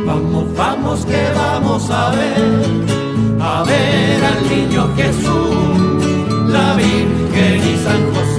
Vamos, 0.05 0.45
vamos 0.57 1.07
que 1.07 1.23
vamos 1.35 1.91
a 1.91 2.11
ver. 2.11 2.67
A 3.41 3.63
ver 3.63 4.25
al 4.31 4.41
niño 4.51 4.89
Jesús, 4.95 6.49
la 6.49 6.75
Virgen 6.75 7.61
y 7.73 7.77
San 7.85 8.03
José. 8.13 8.36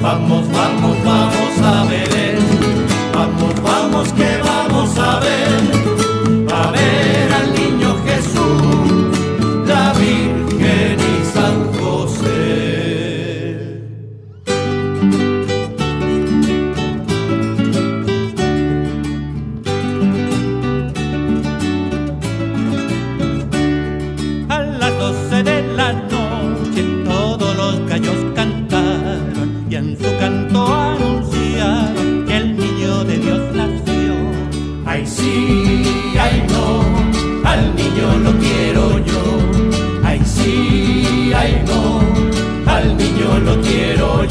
Vamos, 0.00 0.46
vamos, 0.48 0.96
vamos 1.04 1.60
a 1.62 1.84
Belén. 1.84 2.38
Vamos, 3.14 3.54
vamos 3.62 4.12
que 4.12 4.38
vamos 4.42 4.98
a 4.98 5.20
ver. 5.20 5.75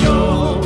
Yo. 0.03 0.64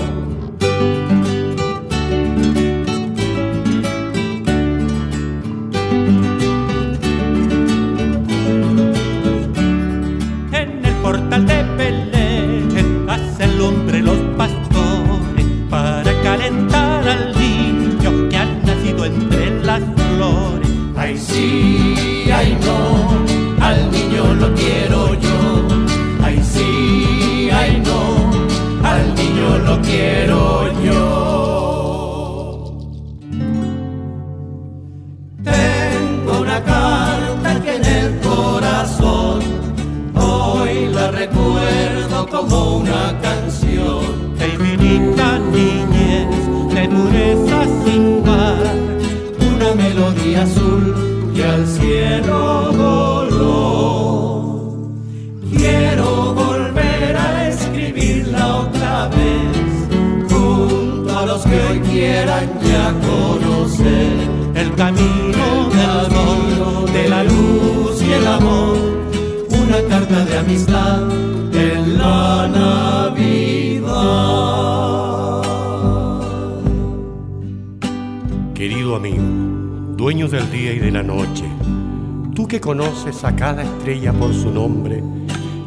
A 83.24 83.36
cada 83.36 83.64
estrella 83.64 84.14
por 84.14 84.34
su 84.34 84.50
nombre, 84.50 85.04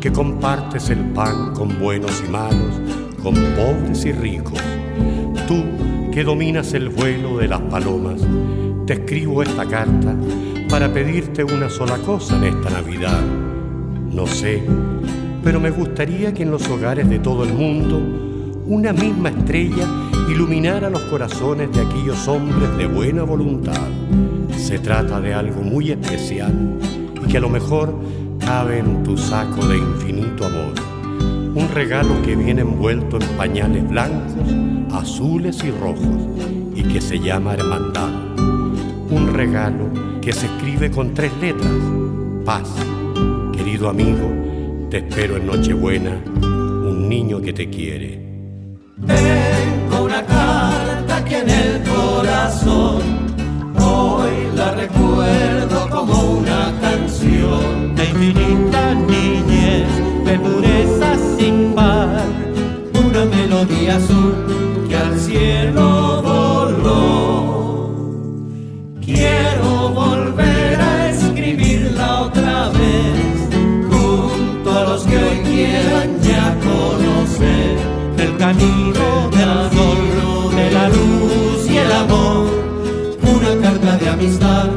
que 0.01 0.11
compartes 0.11 0.89
el 0.89 1.01
pan 1.11 1.53
con 1.55 1.79
buenos 1.79 2.23
y 2.27 2.31
malos, 2.31 2.81
con 3.23 3.35
pobres 3.35 4.05
y 4.07 4.13
ricos, 4.13 4.59
tú 5.47 5.63
que 6.11 6.25
dominas 6.25 6.73
el 6.73 6.89
vuelo 6.89 7.39
de 7.39 7.49
las 7.49 7.61
palomas, 7.61 8.23
te 8.87 8.95
escribo 8.95 9.43
esta 9.43 9.67
carta 9.67 10.15
para 10.69 10.93
pedirte 10.93 11.45
una 11.45 11.69
sola 11.69 11.99
cosa 11.99 12.37
en 12.37 12.45
esta 12.45 12.71
Navidad. 12.71 13.21
No 14.11 14.27
sé, 14.27 14.63
pero 15.45 15.61
me 15.61 15.71
gustaría 15.71 16.33
que 16.33 16.45
en 16.45 16.51
los 16.51 16.67
hogares 16.69 17.09
de 17.09 17.19
todo 17.19 17.45
el 17.45 17.53
mundo 17.53 18.01
una 18.67 18.93
misma 18.93 19.29
estrella 19.29 19.87
iluminara 20.31 20.89
los 20.89 21.03
corazones 21.03 21.71
de 21.73 21.81
aquellos 21.83 22.27
hombres 22.29 22.77
de 22.79 22.87
buena 22.87 23.25
voluntad. 23.25 23.89
Se 24.57 24.79
trata 24.79 25.21
de 25.21 25.35
algo 25.35 25.61
muy 25.63 25.91
especial 25.91 26.79
que 27.33 27.39
a 27.39 27.41
lo 27.41 27.49
mejor 27.49 27.99
cabe 28.41 28.81
en 28.81 29.03
tu 29.05 29.17
saco 29.17 29.67
de 29.67 29.79
infinito 29.79 30.45
amor. 30.45 30.75
Un 31.55 31.67
regalo 31.73 32.21
que 32.21 32.37
viene 32.37 32.61
envuelto 32.61 33.19
en 33.19 33.27
pañales 33.39 33.89
blancos, 33.89 34.55
azules 34.93 35.65
y 35.65 35.71
rojos 35.71 36.29
y 36.75 36.83
que 36.83 37.01
se 37.01 37.19
llama 37.19 37.55
hermandad. 37.55 38.11
Un 39.09 39.33
regalo 39.33 39.89
que 40.21 40.35
se 40.35 40.45
escribe 40.45 40.91
con 40.91 41.15
tres 41.15 41.33
letras, 41.41 41.73
paz. 42.45 42.69
Querido 43.57 43.89
amigo, 43.89 44.29
te 44.91 44.99
espero 44.99 45.39
en 45.39 45.47
Nochebuena, 45.47 46.23
un 46.37 47.09
niño 47.09 47.41
que 47.41 47.55
te 47.55 47.71
quiere. 47.71 48.21
Tengo 49.07 50.05
una 50.05 50.23
carta 50.27 51.25
que 51.25 51.39
en 51.39 51.49
el 51.49 51.83
corazón 51.83 53.01
hoy 53.81 54.55
la 54.55 54.73
recuerdo 54.73 55.89
como 55.89 56.23
una 56.25 56.42
Melodía 63.63 63.97
azul 63.97 64.35
que 64.89 64.97
al 64.97 65.21
cielo 65.21 66.21
voló. 66.23 67.95
Quiero 69.05 69.91
volver 69.91 70.81
a 70.81 71.11
escribirla 71.11 72.23
otra 72.23 72.71
vez, 72.71 73.49
junto 73.89 74.73
a 74.73 74.85
los 74.85 75.05
que 75.05 75.17
hoy 75.17 75.39
quieran 75.45 76.21
ya 76.23 76.59
conocer 76.59 77.79
el 78.19 78.37
camino 78.37 79.31
del 79.31 79.71
sol, 79.71 80.57
de 80.57 80.71
la 80.73 80.89
luz 80.89 81.71
y 81.71 81.77
el 81.77 81.93
amor, 81.93 82.47
una 83.23 83.61
carta 83.63 83.97
de 83.97 84.09
amistad 84.09 84.72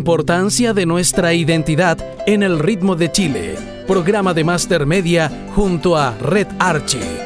importancia 0.00 0.72
de 0.72 0.86
nuestra 0.86 1.34
identidad 1.34 1.98
en 2.26 2.42
el 2.42 2.58
ritmo 2.58 2.96
de 2.96 3.12
Chile. 3.12 3.56
Programa 3.86 4.32
de 4.32 4.44
Master 4.44 4.86
Media 4.86 5.30
junto 5.54 5.94
a 5.94 6.16
Red 6.16 6.46
Archie. 6.58 7.19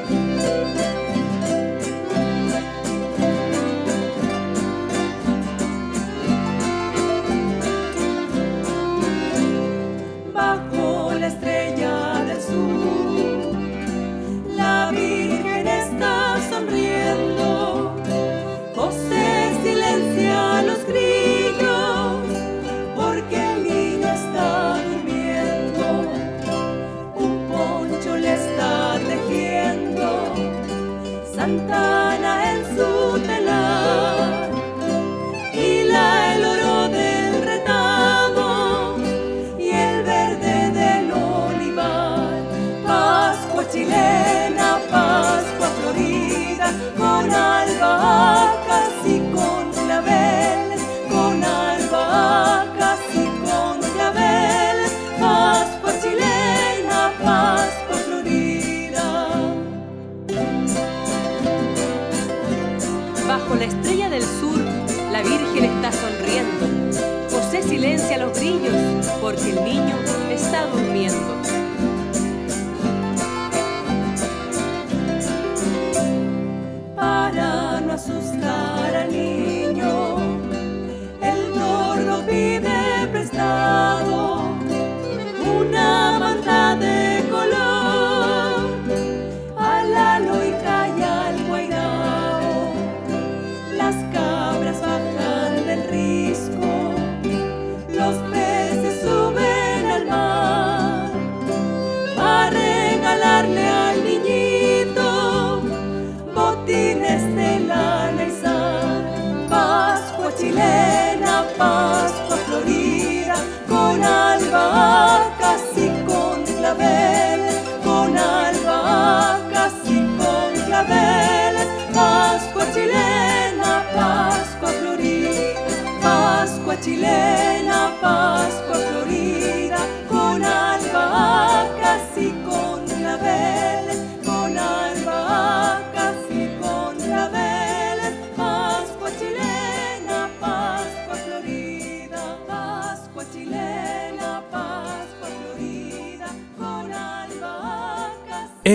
assustar. 77.94 78.83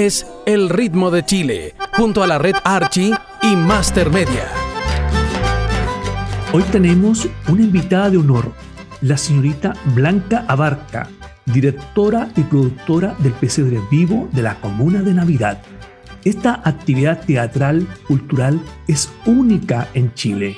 Es 0.06 0.26
El 0.46 0.70
ritmo 0.70 1.12
de 1.12 1.26
Chile, 1.26 1.76
junto 1.98 2.24
a 2.24 2.28
la 2.28 2.38
red 2.38 2.56
Archie 2.64 3.12
y 3.44 3.56
Master 3.56 4.10
Media. 4.10 4.48
Hoy 6.54 6.64
tenemos 6.72 7.28
una 7.50 7.64
invitada 7.64 8.10
de 8.10 8.18
honor, 8.18 8.54
la 9.02 9.18
señorita 9.18 9.74
Blanca 9.94 10.46
Abarca, 10.48 11.10
directora 11.46 12.30
y 12.38 12.44
productora 12.44 13.14
del 13.20 13.34
Pesebre 13.34 13.82
Vivo 13.92 14.30
de 14.32 14.42
la 14.42 14.56
Comuna 14.62 15.02
de 15.02 15.14
Navidad. 15.14 15.62
Esta 16.24 16.62
actividad 16.64 17.26
teatral 17.26 17.86
cultural 18.08 18.62
es 18.88 19.12
única 19.26 19.90
en 19.96 20.14
Chile, 20.14 20.56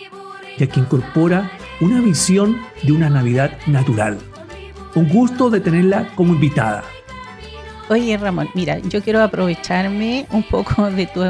ya 0.60 0.68
que 0.68 0.80
incorpora 0.80 1.52
una 1.80 2.00
visión 2.00 2.58
de 2.84 2.92
una 2.92 3.10
Navidad 3.10 3.58
natural. 3.66 4.20
Un 4.94 5.10
gusto 5.10 5.50
de 5.50 5.62
tenerla 5.62 6.10
como 6.16 6.34
invitada. 6.34 6.84
Oye, 7.92 8.16
Ramón, 8.16 8.50
mira, 8.54 8.80
yo 8.80 9.04
quiero 9.04 9.22
aprovecharme 9.22 10.26
un 10.32 10.44
poco 10.44 10.90
de 10.90 11.08
tu, 11.08 11.24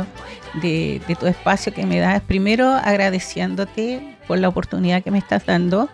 de, 0.62 1.02
tu 1.20 1.26
espacio 1.26 1.74
que 1.74 1.88
me 1.88 1.98
das. 1.98 2.22
Primero, 2.22 2.70
agradeciéndote 2.70 4.16
por 4.28 4.38
la 4.38 4.50
oportunidad 4.50 5.02
que 5.02 5.10
me 5.10 5.18
estás 5.18 5.44
dando 5.48 5.90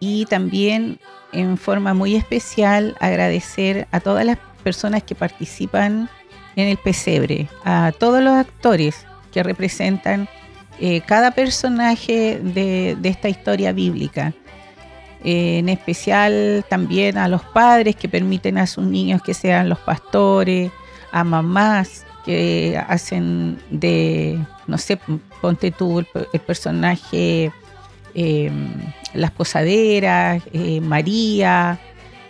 y 0.00 0.26
también 0.26 0.98
en 1.32 1.56
forma 1.58 1.94
muy 1.94 2.16
especial 2.16 2.96
agradecer 2.98 3.86
a 3.92 4.00
todas 4.00 4.24
las 4.24 4.36
personas 4.64 5.04
que 5.04 5.14
participan 5.14 6.10
en 6.56 6.66
el 6.66 6.76
pesebre, 6.76 7.48
a 7.64 7.92
todos 7.96 8.20
los 8.20 8.34
actores 8.34 9.06
que 9.30 9.44
representan 9.44 10.28
eh, 10.80 11.02
cada 11.02 11.30
personaje 11.30 12.40
de, 12.42 12.96
de, 12.98 13.08
esta 13.08 13.28
historia 13.28 13.70
bíblica. 13.70 14.34
Eh, 15.24 15.58
en 15.58 15.68
especial 15.68 16.64
también 16.68 17.16
a 17.16 17.28
los 17.28 17.42
padres 17.42 17.94
que 17.94 18.08
permiten 18.08 18.58
a 18.58 18.66
sus 18.66 18.84
niños 18.84 19.22
que 19.22 19.34
sean 19.34 19.68
los 19.68 19.78
pastores, 19.78 20.72
a 21.12 21.22
mamás 21.22 22.04
que 22.24 22.80
hacen 22.88 23.58
de, 23.70 24.38
no 24.66 24.78
sé, 24.78 24.98
ponte 25.40 25.70
tú 25.70 26.00
el, 26.00 26.40
personaje, 26.40 27.52
em, 28.14 28.72
las 29.14 29.30
posaderas, 29.30 30.42
eh, 30.52 30.80
María, 30.80 31.78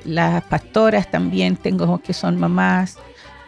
las 0.05 0.42
pastoras 0.44 1.11
también 1.11 1.57
tengo 1.57 1.98
que 1.98 2.12
son 2.12 2.38
mamás, 2.38 2.98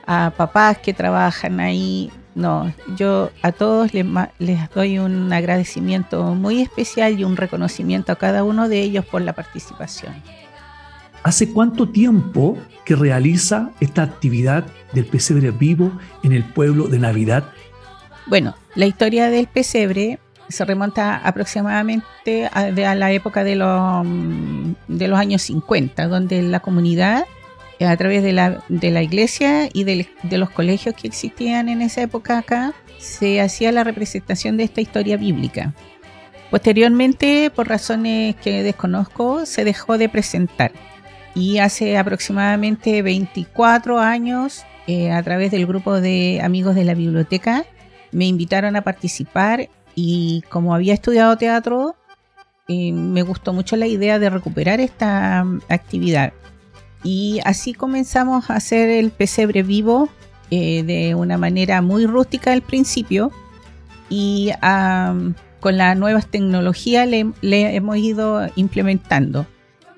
a 0.07 0.33
papás 0.37 0.79
que 0.79 0.95
trabajan 0.95 1.61
ahí, 1.61 2.11
no, 2.35 2.73
yo 2.97 3.31
a 3.43 3.53
todos 3.53 3.93
les, 3.95 4.07
doy 4.75 4.99
un 4.99 5.33
agradecimiento 5.33 6.35
muy 6.35 6.63
especial 6.63 7.19
y 7.19 7.25
un 7.25 7.37
reconocimiento 7.37 8.13
a 8.13 8.17
cada 8.17 8.43
uno 8.43 8.69
de 8.69 8.81
ellos 8.81 9.05
por 9.05 9.23
la 9.23 9.35
participación. 9.35 10.15
¿Hace 11.23 11.53
cuánto 11.53 11.89
tiempo 11.89 12.59
que 12.85 12.97
realiza 12.97 13.71
esta 13.81 14.03
actividad 14.03 14.65
del 14.93 15.07
pesebre 15.07 15.53
vivo 15.53 15.93
en 16.23 16.33
el 16.33 16.45
pueblo 16.45 16.89
de 16.89 16.99
Navidad? 16.99 17.45
Bueno, 18.27 18.55
la 18.75 18.87
historia 18.87 19.31
del 19.31 19.47
pesebre 19.47 20.19
se 20.49 20.65
remonta 20.65 21.17
aproximadamente 21.17 22.47
a, 22.53 22.71
la 22.95 23.13
época 23.13 23.45
de 23.45 23.55
los, 23.55 24.07
de 24.89 25.09
los 25.09 25.19
años 25.19 25.43
50, 25.43 26.09
donde 26.09 26.43
la 26.43 26.61
comunidad 26.61 27.25
a 27.81 27.97
través 27.97 28.23
de 28.23 28.33
la, 28.33 28.63
de 28.69 28.91
la 28.91 29.03
iglesia 29.03 29.69
y 29.73 29.85
de, 29.85 30.07
los 30.31 30.51
colegios 30.51 30.95
que 30.95 31.09
existían 31.09 31.69
en 31.69 31.83
esa 31.83 32.03
época 32.03 32.39
acá, 32.39 32.73
se 32.99 33.41
hacía 33.41 33.73
la 33.73 33.85
representación 33.85 34.57
de 34.57 34.65
esta 34.65 34.81
historia 34.81 35.17
bíblica. 35.17 35.75
Posteriormente, 36.51 37.51
por 37.51 37.69
razones 37.69 38.37
que 38.37 38.63
desconozco, 38.63 39.45
se 39.45 39.65
dejó 39.65 39.99
de 39.99 40.09
presentar. 40.09 40.73
Y 41.35 41.59
hace 41.59 41.99
aproximadamente 41.99 43.03
24 43.03 43.99
años, 43.99 44.65
eh, 44.87 45.11
a 45.11 45.23
través 45.23 45.51
del 45.51 45.67
grupo 45.67 46.01
de 46.01 46.41
amigos 46.43 46.77
de 46.77 46.85
la 46.85 46.95
biblioteca, 46.95 47.65
me 48.13 48.27
invitaron 48.27 48.77
a 48.77 48.83
participar 48.83 49.69
y 49.97 50.43
como 50.49 50.75
había 50.75 50.95
estudiado 50.95 51.37
teatro, 51.37 51.97
eh, 52.69 52.93
me 52.93 53.23
gustó 53.23 53.53
mucho 53.53 53.77
la 53.77 53.87
idea 53.87 54.19
de 54.19 54.31
recuperar 54.31 54.81
esta 54.81 55.45
mm, 55.45 55.63
actividad. 55.69 56.33
Y 57.05 57.41
así 57.45 57.75
comenzamos 57.75 58.51
a 58.51 58.57
hacer 58.57 58.89
el 58.89 59.11
pesebre 59.11 59.63
vivo 59.63 60.09
eh, 60.51 60.83
de 60.83 61.15
una 61.15 61.39
manera 61.39 61.81
muy 61.83 62.07
rústica 62.07 62.53
al 62.53 62.63
principio. 62.63 63.31
y 64.11 64.51
con 65.65 65.79
las 65.79 65.97
nuevas 65.97 66.27
tecnologías 66.27 67.09
le, 67.09 67.33
hemos 67.75 67.97
ido 67.97 68.47
implementando. 68.55 69.47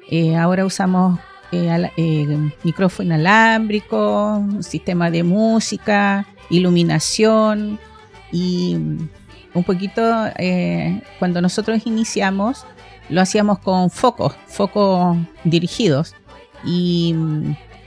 Eh, 0.08 0.36
ahora 0.36 0.64
usamos 0.64 1.18
eh, 1.50 1.90
eh, 1.96 2.52
micrófono 2.62 3.08
inalámbrico, 3.08 4.46
sistema 4.60 5.10
de 5.10 5.24
música, 5.24 6.24
iluminación 6.50 7.80
y 8.30 8.76
un 9.54 9.64
poquito 9.64 10.02
cuando 11.18 11.40
nosotros 11.40 11.84
iniciamos 11.84 12.64
lo 13.08 13.20
hacíamos 13.20 13.58
con 13.58 13.90
focos, 13.90 14.36
focos 14.46 15.16
dirigidos 15.42 16.14
y 16.66 17.14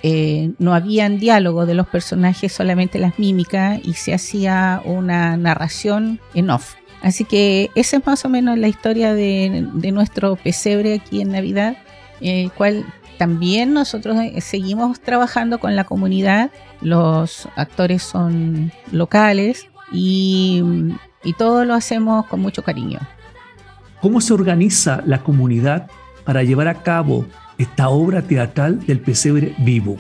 eh, 0.02 0.52
no 0.60 0.74
habían 0.74 1.20
diálogo 1.20 1.66
de 1.66 1.74
los 1.74 1.88
personajes, 1.88 2.54
solamente 2.54 3.00
las 3.00 3.20
mímicas 3.20 3.80
y 3.84 3.94
se 3.94 4.14
hacía 4.14 4.82
una 4.86 5.36
narración 5.36 6.20
en 6.34 6.50
off. 6.50 6.76
Así 7.02 7.26
que 7.26 7.70
esa 7.76 7.98
es 7.98 8.06
más 8.06 8.26
o 8.26 8.30
menos 8.30 8.58
la 8.58 8.68
historia 8.68 9.14
de, 9.14 9.68
nuestro 9.92 10.36
pesebre 10.38 10.96
aquí 10.96 11.22
en 11.22 11.32
Navidad, 11.32 11.78
el 12.22 12.52
cual 12.52 12.86
también 13.18 13.74
nosotros 13.74 14.18
eh, 14.18 14.40
seguimos 14.42 15.00
trabajando 15.02 15.60
con 15.60 15.76
la 15.76 15.84
comunidad, 15.84 16.52
los 16.82 17.48
actores 17.56 18.02
son 18.04 18.72
locales 18.92 19.68
y, 19.92 20.64
y 21.24 21.34
todo 21.34 21.66
lo 21.66 21.74
hacemos 21.74 22.26
con 22.28 22.42
mucho 22.42 22.64
cariño. 22.64 23.00
¿Cómo 24.02 24.22
se 24.22 24.34
organiza 24.34 25.04
la 25.06 25.24
comunidad 25.24 25.90
para 26.24 26.44
llevar 26.44 26.70
a 26.70 26.84
cabo 26.84 27.26
esta 27.60 27.90
obra 27.90 28.24
teatral 28.24 28.84
del 28.88 29.00
pesebre 29.00 29.54
vivo? 29.60 29.98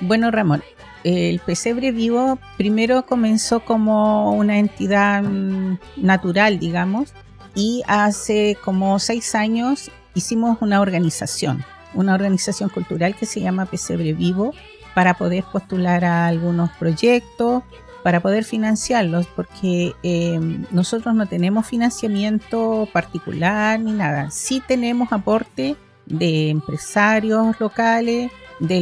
Bueno, 0.00 0.30
Ramón, 0.30 0.62
el 1.04 1.38
pesebre 1.38 1.92
vivo 1.92 2.38
primero 2.58 3.06
comenzó 3.06 3.60
como 3.60 4.32
una 4.32 4.58
entidad 4.58 5.22
mm, 5.22 5.78
natural, 5.96 6.58
digamos, 6.58 7.14
y 7.54 7.82
hace 7.86 8.58
como 8.62 8.98
seis 8.98 9.34
años 9.34 9.90
hicimos 10.14 10.58
una 10.60 10.80
organización, 10.80 11.64
una 11.94 12.14
organización 12.14 12.68
cultural 12.68 13.14
que 13.14 13.26
se 13.26 13.40
llama 13.40 13.66
Pesebre 13.66 14.12
Vivo, 14.12 14.52
para 14.94 15.14
poder 15.14 15.44
postular 15.44 16.04
a 16.04 16.26
algunos 16.26 16.70
proyectos, 16.72 17.62
para 18.02 18.20
poder 18.20 18.44
financiarlos, 18.44 19.26
porque 19.28 19.92
em, 20.02 20.64
nosotros 20.70 21.14
no 21.14 21.26
tenemos 21.26 21.66
financiamiento 21.66 22.88
particular 22.92 23.78
ni 23.78 23.92
nada. 23.92 24.30
Sí 24.30 24.62
tenemos 24.66 25.12
aporte 25.12 25.76
de 26.08 26.50
empresarios 26.50 27.58
locales, 27.60 28.30
de 28.60 28.80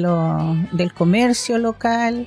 del 0.73 0.93
comercio 0.93 1.59
local 1.59 2.27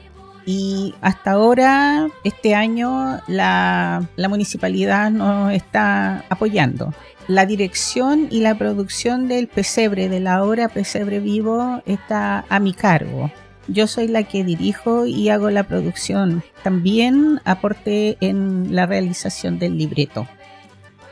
y 0.51 0.95
hasta 1.01 1.33
ahora, 1.33 2.07
este 2.23 2.55
año, 2.55 3.19
la, 3.27 4.09
la 4.15 4.29
municipalidad 4.29 5.11
nos 5.11 5.53
está 5.53 6.25
apoyando. 6.29 6.91
La 7.27 7.45
dirección 7.45 8.27
y 8.31 8.39
la 8.39 8.57
producción 8.57 9.27
del 9.27 9.47
pesebre, 9.47 10.09
de 10.09 10.19
la 10.19 10.43
obra 10.43 10.67
Pesebre 10.67 11.19
Vivo, 11.19 11.83
está 11.85 12.45
a 12.49 12.59
mi 12.59 12.73
cargo. 12.73 13.31
Yo 13.67 13.85
soy 13.85 14.07
la 14.07 14.23
que 14.23 14.43
dirijo 14.43 15.05
y 15.05 15.29
hago 15.29 15.51
la 15.51 15.65
producción. 15.65 16.41
También 16.63 17.39
aporté 17.45 18.17
en 18.19 18.75
la 18.75 18.87
realización 18.87 19.59
del 19.59 19.77
libreto. 19.77 20.27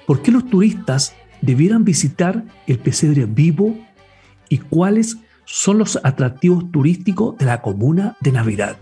¿Por 0.07 0.23
qué 0.23 0.31
los 0.31 0.49
turistas 0.49 1.13
debieran 1.41 1.83
visitar 1.83 2.43
el 2.65 2.79
pesebre 2.79 3.25
vivo 3.25 3.75
y 4.49 4.57
cuáles 4.57 5.17
son 5.45 5.77
los 5.77 5.99
atractivos 6.03 6.71
turísticos 6.71 7.37
de 7.37 7.45
la 7.45 7.61
comuna 7.61 8.15
de 8.19 8.31
Navidad? 8.31 8.77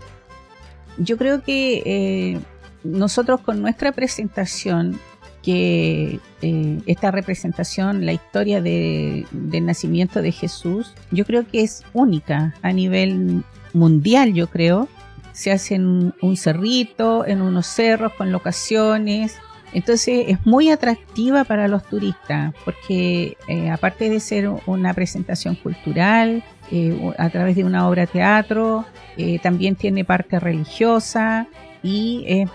Yo 0.98 1.16
creo 1.16 1.42
que 1.42 1.82
eh, 1.84 2.40
nosotros 2.82 3.40
con 3.40 3.60
nuestra 3.60 3.92
presentación, 3.92 4.98
que 5.42 6.18
eh, 6.42 6.80
esta 6.86 7.12
representación, 7.12 8.04
la 8.04 8.12
historia 8.12 8.60
del 8.60 9.26
nacimiento 9.62 10.20
de 10.20 10.32
Jesús, 10.32 10.92
yo 11.12 11.24
creo 11.24 11.46
que 11.46 11.62
es 11.62 11.84
única 11.92 12.54
a 12.62 12.72
nivel 12.72 13.44
mundial, 13.72 14.34
yo 14.34 14.48
creo. 14.48 14.88
Se 15.32 15.52
hace 15.52 15.76
en 15.76 16.14
un 16.20 16.36
cerrito, 16.36 17.24
en 17.26 17.42
unos 17.42 17.66
cerros 17.66 18.12
con 18.14 18.32
locaciones, 18.32 19.36
entonces 19.76 20.24
es 20.28 20.46
muy 20.46 20.70
atractiva 20.70 21.44
para 21.44 21.68
los 21.68 21.84
turistas 21.84 22.54
porque 22.64 23.36
eh, 23.46 23.68
aparte 23.68 24.08
de 24.08 24.20
ser 24.20 24.48
una 24.64 24.94
presentación 24.94 25.54
cultural 25.54 26.42
eh, 26.72 27.12
a 27.18 27.28
través 27.28 27.56
de 27.56 27.64
una 27.64 27.86
obra 27.86 28.06
teatro, 28.06 28.86
eh, 29.18 29.38
también 29.38 29.76
tiene 29.76 30.02
parte 30.02 30.40
religiosa 30.40 31.46
y 31.82 32.24
es, 32.26 32.48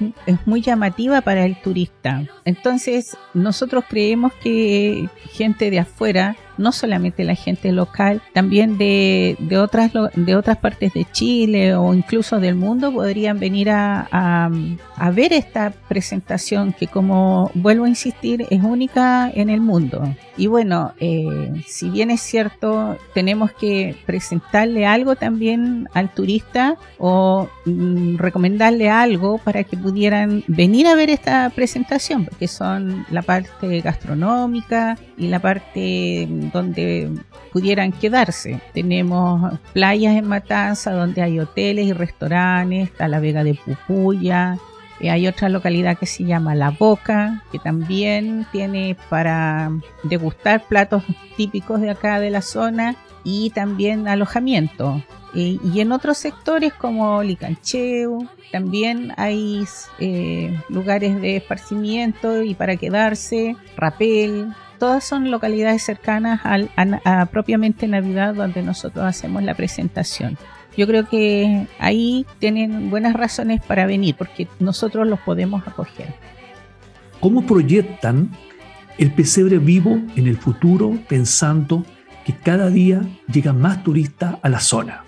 muy 0.48 0.62
llamativa 0.62 1.22
para 1.22 1.46
el 1.46 1.62
turista. 1.62 2.24
Entonces 2.44 3.16
nosotros 3.36 3.84
creemos 3.88 4.34
que 4.42 5.08
gente 5.32 5.70
de 5.70 5.78
afuera 5.78 6.36
no 6.62 6.72
solamente 6.72 7.24
la 7.24 7.36
gente 7.36 7.72
local, 7.72 8.22
también 8.34 8.78
de, 8.78 9.36
otras, 9.62 9.92
de 10.16 10.36
otras 10.36 10.58
partes 10.58 10.94
de 10.94 11.06
Chile 11.12 11.76
o 11.76 11.94
incluso 11.94 12.40
del 12.40 12.56
mundo 12.56 12.92
podrían 12.92 13.40
venir 13.40 13.70
a, 13.70 14.50
ver 15.14 15.34
esta 15.34 15.72
presentación 15.90 16.74
que 16.74 16.88
como 16.88 17.52
vuelvo 17.56 17.86
a 17.86 17.90
insistir 17.90 18.46
es 18.50 18.64
única 18.64 19.30
en 19.34 19.50
el 19.50 19.60
mundo. 19.60 20.16
Y 20.38 20.48
bueno, 20.48 20.94
eh, 21.00 21.64
si 21.68 21.90
bien 21.90 22.10
es 22.10 22.22
cierto, 22.22 22.98
tenemos 23.14 23.52
que 23.52 23.96
presentarle 24.06 24.86
algo 24.86 25.16
también 25.16 25.90
al 25.94 26.14
turista 26.14 26.78
o 26.98 27.50
mm, 27.66 28.18
recomendarle 28.18 28.90
algo 28.90 29.38
para 29.40 29.64
que 29.64 29.76
pudieran 29.76 30.44
venir 30.48 30.88
a 30.88 30.96
ver 30.96 31.10
esta 31.10 31.50
presentación, 31.50 32.26
porque 32.26 32.48
son 32.48 33.06
la 33.10 33.22
parte 33.22 33.82
gastronómica 33.82 34.98
y 35.18 35.28
la 35.28 35.40
parte 35.40 36.28
donde 36.52 37.10
pudieran 37.52 37.92
quedarse. 37.92 38.62
Tenemos 38.74 39.60
playas 39.74 40.16
en 40.16 40.28
Matanza 40.28 40.92
donde 40.92 41.22
hay 41.22 41.40
hoteles 41.40 41.88
y 41.88 41.94
restaurantes, 41.94 42.90
está 42.90 43.08
la 43.08 43.20
Vega 43.20 43.44
de 43.44 43.56
Pupuya, 43.56 44.58
y 45.00 45.10
hay 45.10 45.28
otra 45.28 45.50
localidad 45.50 45.98
que 45.98 46.06
se 46.06 46.24
llama 46.24 46.54
La 46.54 46.70
Boca, 46.70 47.44
que 47.52 47.60
también 47.60 48.46
tiene 48.52 48.96
para 49.10 49.72
degustar 50.04 50.68
platos 50.68 51.04
típicos 51.38 51.82
de 51.82 51.90
acá 51.90 52.20
de 52.20 52.30
la 52.30 52.42
zona 52.42 52.96
y 53.24 53.50
también 53.50 54.08
alojamiento. 54.08 55.04
y 55.34 55.80
en 55.80 55.94
otros 55.94 56.18
sectores 56.18 56.74
como 56.74 57.24
Licancheo, 57.24 58.28
también 58.52 59.14
hay 59.16 59.66
eh, 60.00 60.60
lugares 60.70 61.20
de 61.22 61.38
esparcimiento 61.38 62.44
y 62.44 62.54
para 62.54 62.76
quedarse, 62.76 63.56
Rapel, 63.78 64.54
todas 64.82 65.04
son 65.04 65.30
localidades 65.30 65.84
cercanas 65.84 66.42
a, 66.44 67.26
propiamente 67.28 67.88
Navidad 67.88 68.34
donde 68.34 68.64
nosotros 68.64 69.06
hacemos 69.06 69.44
la 69.44 69.54
presentación. 69.54 70.40
Yo 70.76 70.88
creo 70.88 71.08
que 71.08 71.68
ahí 71.78 72.26
tienen 72.40 72.90
buenas 72.90 73.14
razones 73.14 73.62
para 73.62 73.86
venir 73.86 74.16
porque 74.18 74.48
nosotros 74.60 75.06
los 75.08 75.20
podemos 75.20 75.68
acoger. 75.68 76.16
¿Cómo 77.20 77.46
proyectan 77.46 78.32
el 78.98 79.12
pesebre 79.12 79.60
vivo 79.60 80.00
en 80.16 80.26
el 80.26 80.38
futuro 80.38 80.98
pensando 81.08 81.86
que 82.26 82.34
cada 82.34 82.72
día 82.72 83.04
llegan 83.32 83.62
más 83.62 83.84
turistas 83.84 84.38
a 84.42 84.50
la 84.50 84.62
zona? 84.62 85.04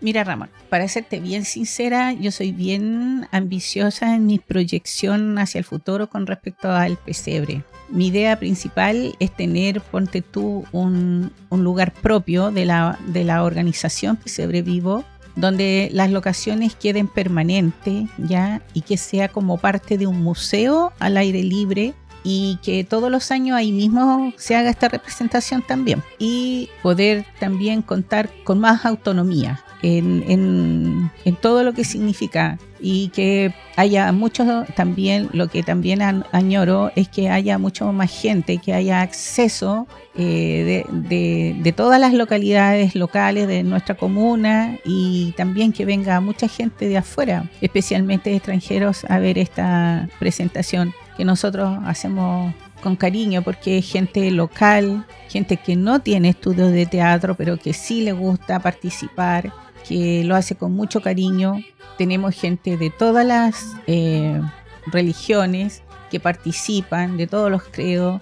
Mira, 0.00 0.24
Ramón, 0.24 0.50
para 0.68 0.88
serte 0.88 1.20
bien 1.20 1.44
sincera, 1.44 2.12
yo 2.12 2.30
soy 2.30 2.52
bien 2.52 3.26
ambiciosa 3.32 4.14
en 4.14 4.26
mi 4.26 4.38
proyección 4.38 5.38
hacia 5.38 5.58
el 5.58 5.64
futuro 5.64 6.08
con 6.08 6.26
respecto 6.26 6.70
al 6.70 6.96
pesebre. 6.96 7.64
Mi 7.88 8.08
idea 8.08 8.38
principal 8.38 9.14
es 9.20 9.34
tener, 9.34 9.80
ponte 9.80 10.20
tú, 10.20 10.64
un, 10.72 11.32
lugar 11.50 11.92
propio 11.92 12.50
de 12.50 12.66
la, 12.66 12.98
de 13.06 13.24
la 13.24 13.42
organización 13.42 14.16
Pesebre 14.16 14.62
Vivo, 14.62 15.04
donde 15.34 15.88
las 15.92 16.10
locaciones 16.10 16.74
queden 16.74 17.08
permanentes, 17.08 18.08
¿ya? 18.18 18.60
Y 18.74 18.82
que 18.82 18.96
sea 18.96 19.28
como 19.28 19.58
parte 19.58 19.98
de 19.98 20.06
un 20.06 20.22
museo 20.22 20.92
al 20.98 21.16
aire 21.16 21.42
libre 21.42 21.94
y 22.24 22.58
que 22.62 22.82
todos 22.84 23.10
los 23.10 23.30
años 23.30 23.56
ahí 23.56 23.70
mismo 23.70 24.32
se 24.36 24.56
haga 24.56 24.70
esta 24.70 24.88
representación 24.88 25.62
también 25.62 26.02
y 26.18 26.68
poder 26.82 27.24
también 27.38 27.82
contar 27.82 28.30
con 28.44 28.58
más 28.58 28.84
autonomía 28.84 29.62
en, 29.82 31.10
todo 31.40 31.62
lo 31.62 31.72
que 31.72 31.84
significa 31.84 32.58
y 32.80 33.08
que 33.08 33.54
haya 33.76 34.12
mucho 34.12 34.64
también, 34.74 35.28
lo 35.32 35.48
que 35.48 35.62
también 35.62 36.02
añoro 36.32 36.92
es 36.94 37.08
que 37.08 37.30
haya 37.30 37.58
mucho 37.58 37.92
más 37.92 38.10
gente, 38.10 38.58
que 38.58 38.74
haya 38.74 39.00
acceso 39.00 39.86
eh, 40.16 40.84
de, 40.90 41.72
todas 41.72 42.00
las 42.00 42.14
localidades 42.14 42.94
locales 42.94 43.48
de 43.48 43.62
nuestra 43.62 43.96
comuna 43.96 44.78
y 44.84 45.34
también 45.36 45.72
que 45.72 45.84
venga 45.84 46.20
mucha 46.20 46.48
gente 46.48 46.88
de 46.88 46.98
afuera, 46.98 47.50
especialmente 47.60 48.34
extranjeros, 48.34 49.04
a 49.08 49.18
ver 49.18 49.38
esta 49.38 50.08
presentación 50.18 50.94
que 51.16 51.24
nosotros 51.24 51.78
hacemos 51.84 52.54
con 52.82 52.96
cariño 52.96 53.42
porque 53.42 53.78
es 53.78 53.90
gente 53.90 54.30
local, 54.30 55.06
gente 55.28 55.56
que 55.56 55.76
no 55.76 56.00
tiene 56.00 56.30
estudios 56.30 56.72
de 56.72 56.86
teatro, 56.86 57.34
pero 57.34 57.56
que 57.56 57.72
sí 57.72 58.02
le 58.02 58.12
gusta 58.12 58.60
participar 58.60 59.52
que 59.88 60.24
lo 60.24 60.34
hace 60.34 60.54
con 60.54 60.72
mucho 60.72 61.00
cariño. 61.00 61.62
Tenemos 61.98 62.34
gente 62.34 62.76
de 62.76 62.90
todas 62.90 63.24
las 63.26 63.74
eh, 63.86 64.40
religiones 64.86 65.82
que 66.10 66.20
participan 66.20 67.16
de 67.16 67.26
todos 67.26 67.50
los 67.50 67.62
credos. 67.64 68.20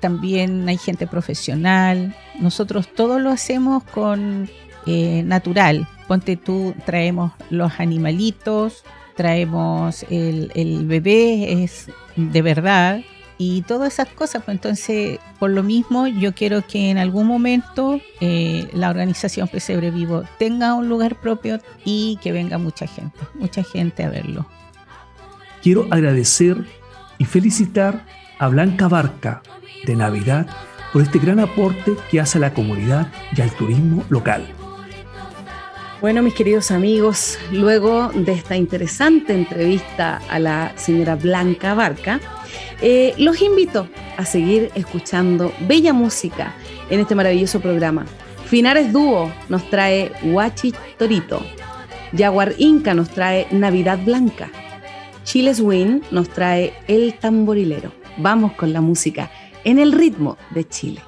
También 0.00 0.68
hay 0.68 0.78
gente 0.78 1.06
profesional. 1.06 2.14
Nosotros 2.40 2.88
todo 2.94 3.18
lo 3.18 3.30
hacemos 3.30 3.84
con 3.84 4.50
eh, 4.86 5.22
natural. 5.24 5.88
Ponte 6.08 6.36
tú, 6.36 6.74
traemos 6.84 7.32
los 7.50 7.78
animalitos, 7.78 8.84
traemos 9.16 10.04
el, 10.10 10.50
el 10.54 10.86
bebé, 10.86 11.62
es 11.62 11.88
de 12.16 12.42
verdad, 12.42 13.00
y 13.42 13.62
todas 13.62 13.94
esas 13.94 14.08
cosas. 14.08 14.44
Pues 14.44 14.56
entonces, 14.56 15.18
por 15.38 15.50
lo 15.50 15.62
mismo, 15.62 16.06
yo 16.06 16.32
quiero 16.34 16.64
que 16.66 16.90
en 16.90 16.98
algún 16.98 17.26
momento 17.26 18.00
eh, 18.20 18.68
la 18.72 18.90
organización 18.90 19.48
Pesebre 19.48 19.90
Vivo 19.90 20.22
tenga 20.38 20.74
un 20.74 20.88
lugar 20.88 21.20
propio 21.20 21.58
y 21.84 22.18
que 22.22 22.30
venga 22.32 22.58
mucha 22.58 22.86
gente, 22.86 23.18
mucha 23.34 23.64
gente 23.64 24.04
a 24.04 24.10
verlo. 24.10 24.46
Quiero 25.62 25.86
agradecer 25.90 26.64
y 27.18 27.24
felicitar 27.24 28.04
a 28.38 28.48
Blanca 28.48 28.88
Barca 28.88 29.42
de 29.86 29.96
Navidad 29.96 30.46
por 30.92 31.02
este 31.02 31.18
gran 31.18 31.40
aporte 31.40 31.96
que 32.10 32.20
hace 32.20 32.38
a 32.38 32.42
la 32.42 32.54
comunidad 32.54 33.08
y 33.36 33.40
al 33.40 33.50
turismo 33.50 34.04
local. 34.08 34.46
Bueno, 36.02 36.20
mis 36.20 36.34
queridos 36.34 36.72
amigos, 36.72 37.38
luego 37.52 38.10
de 38.12 38.32
esta 38.32 38.56
interesante 38.56 39.34
entrevista 39.34 40.20
a 40.28 40.40
la 40.40 40.76
señora 40.76 41.14
Blanca 41.14 41.74
Barca, 41.74 42.18
eh, 42.80 43.14
los 43.18 43.40
invito 43.40 43.88
a 44.16 44.24
seguir 44.24 44.72
escuchando 44.74 45.52
bella 45.68 45.92
música 45.92 46.56
en 46.90 46.98
este 46.98 47.14
maravilloso 47.14 47.60
programa. 47.60 48.04
Finares 48.46 48.92
Dúo 48.92 49.32
nos 49.48 49.70
trae 49.70 50.10
Huachi 50.24 50.74
Torito. 50.98 51.40
Jaguar 52.18 52.54
Inca 52.58 52.94
nos 52.94 53.08
trae 53.10 53.46
Navidad 53.52 54.00
Blanca. 54.04 54.50
Chiles 55.22 55.60
Win 55.60 56.02
nos 56.10 56.28
trae 56.30 56.74
El 56.88 57.14
Tamborilero. 57.14 57.92
Vamos 58.16 58.54
con 58.54 58.72
la 58.72 58.80
música 58.80 59.30
en 59.62 59.78
el 59.78 59.92
ritmo 59.92 60.36
de 60.50 60.66
Chile. 60.66 61.00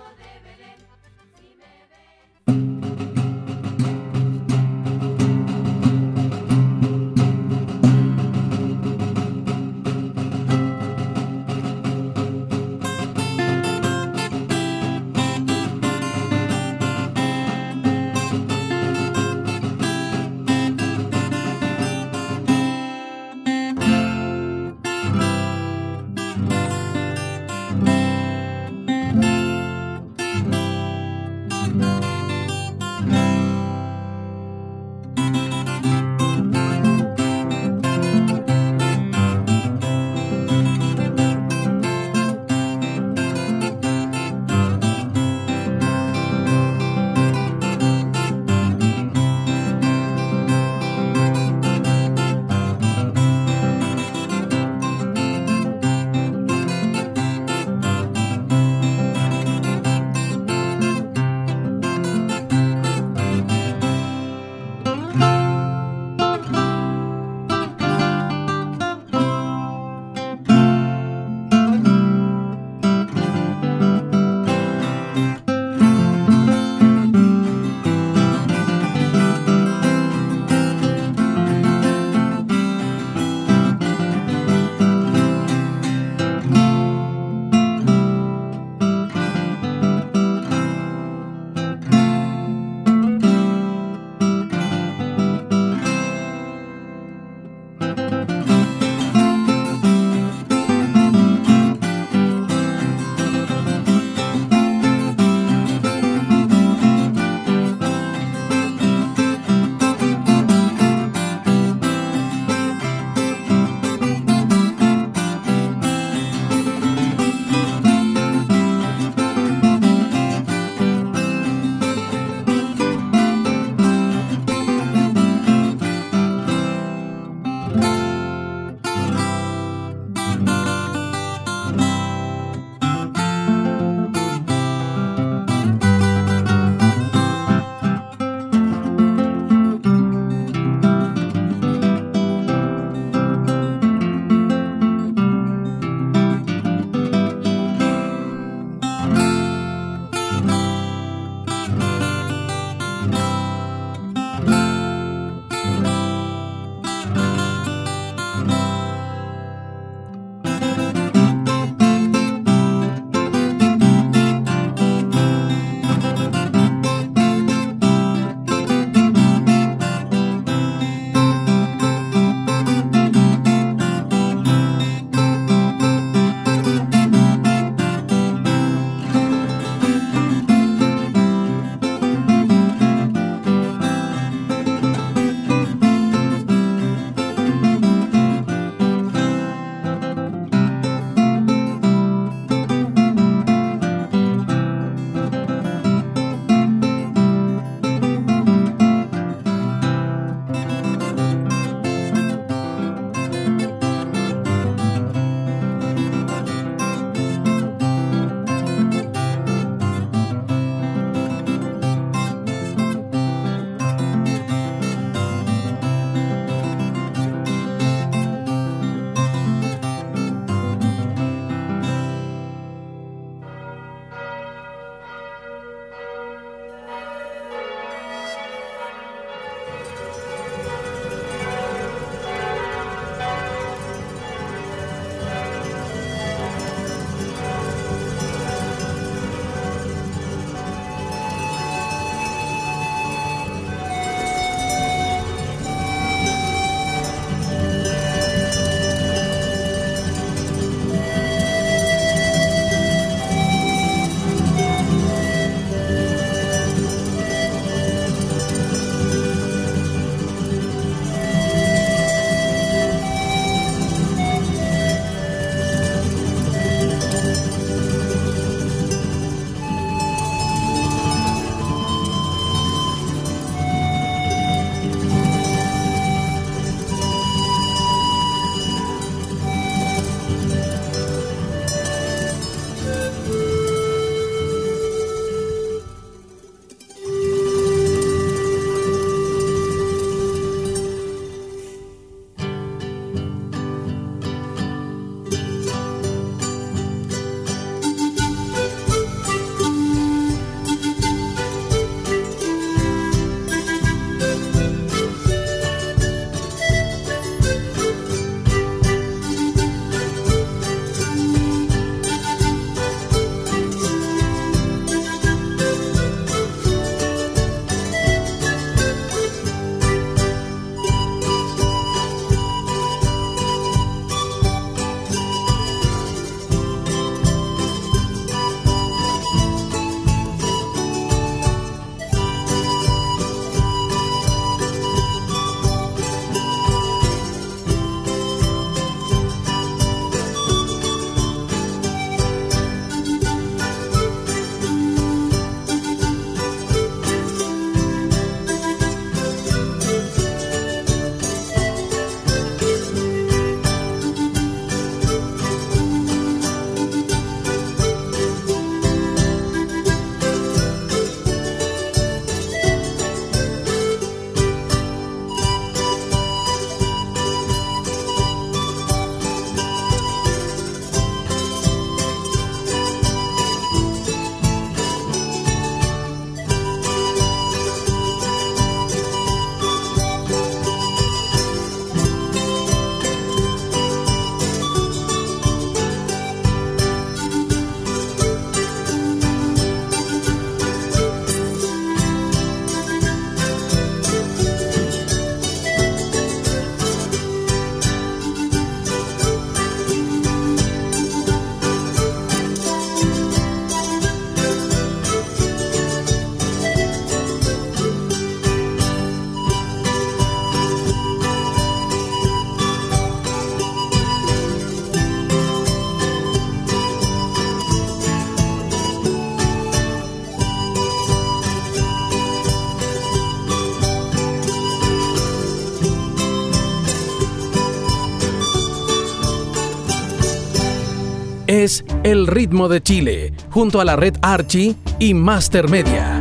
El 432.04 432.26
ritmo 432.26 432.68
de 432.68 432.82
Chile, 432.82 433.32
junto 433.48 433.80
a 433.80 433.84
la 433.86 433.96
red 433.96 434.14
Archie 434.20 434.74
y 434.98 435.14
Master 435.14 435.70
Media. 435.70 436.13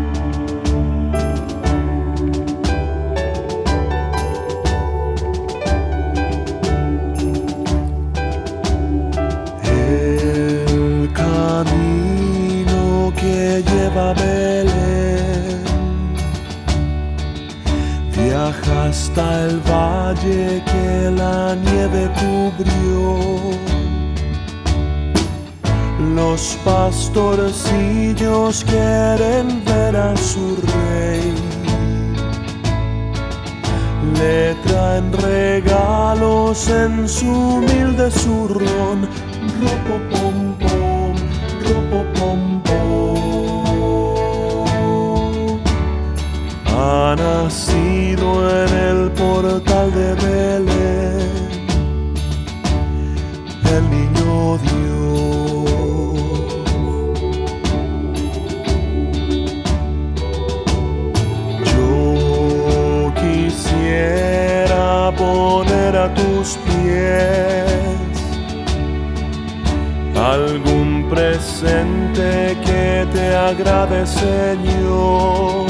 Presente 71.63 72.57
que 72.65 73.07
te 73.13 73.35
agrade, 73.35 74.05
Señor. 74.05 75.67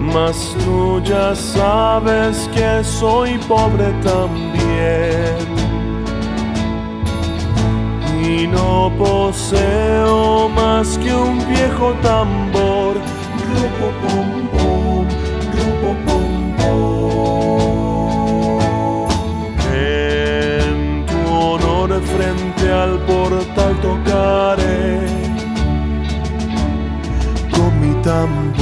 Mas 0.00 0.54
tú 0.64 1.00
ya 1.04 1.34
sabes 1.34 2.48
que 2.54 2.84
soy 2.84 3.38
pobre 3.48 3.92
también. 4.02 5.54
Y 8.22 8.46
no 8.46 8.92
poseo 8.98 10.48
más 10.48 10.98
que 10.98 11.14
un 11.14 11.38
viejo 11.48 11.92
tambor. 12.02 12.94
Al 22.70 22.98
portal 23.00 23.80
tocaré 23.80 25.00
con 27.50 27.80
mi 27.80 27.92
tambor. 28.02 28.54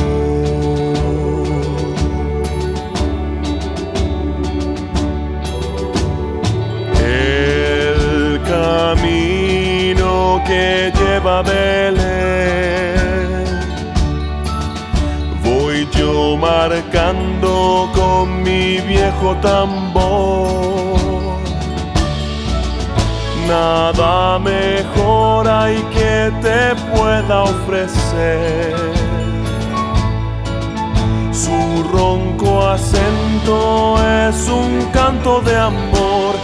El 7.05 8.40
camino 8.42 10.42
que 10.46 10.92
lleva 10.98 11.38
a 11.38 11.42
Belén 11.42 12.03
voy 15.44 15.88
yo 15.92 16.36
marcando 16.36 17.90
con 17.94 18.42
mi 18.42 18.80
viejo 18.80 19.36
tambor 19.42 21.01
nada 23.53 24.38
mejor 24.38 25.46
hay 25.46 25.76
que 25.96 26.32
te 26.44 26.61
pueda 26.92 27.42
ofrecer. 27.42 28.74
Su 31.42 31.59
ronco 31.92 32.50
acento 32.76 33.57
es 34.26 34.48
un 34.48 34.72
canto 34.92 35.40
de 35.42 35.55
amor. 35.57 36.34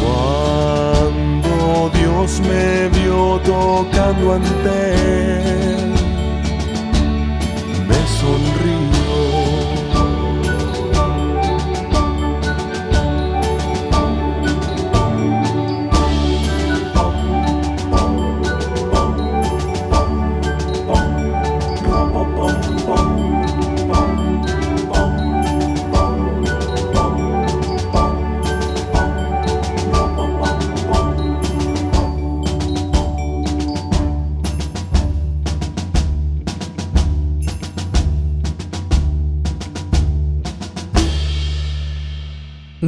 Cuando 0.00 1.90
Dios 1.98 2.30
me 2.48 2.88
vio 2.98 3.40
tocando 3.44 4.24
ante 4.38 4.76
él, 4.94 5.79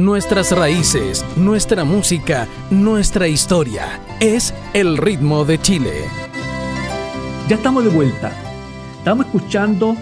nuestras 0.03 0.51
raíces, 0.51 1.25
nuestra 1.37 1.85
música, 1.85 2.45
nuestra 2.69 3.29
historia. 3.29 4.01
Es 4.19 4.53
el 4.73 4.97
ritmo 4.97 5.45
de 5.45 5.57
Chile. 5.61 5.93
Ya 7.47 7.55
estamos 7.55 7.85
de 7.85 7.89
vuelta. 7.89 8.33
Estamos 8.97 9.27
escuchando 9.27 9.95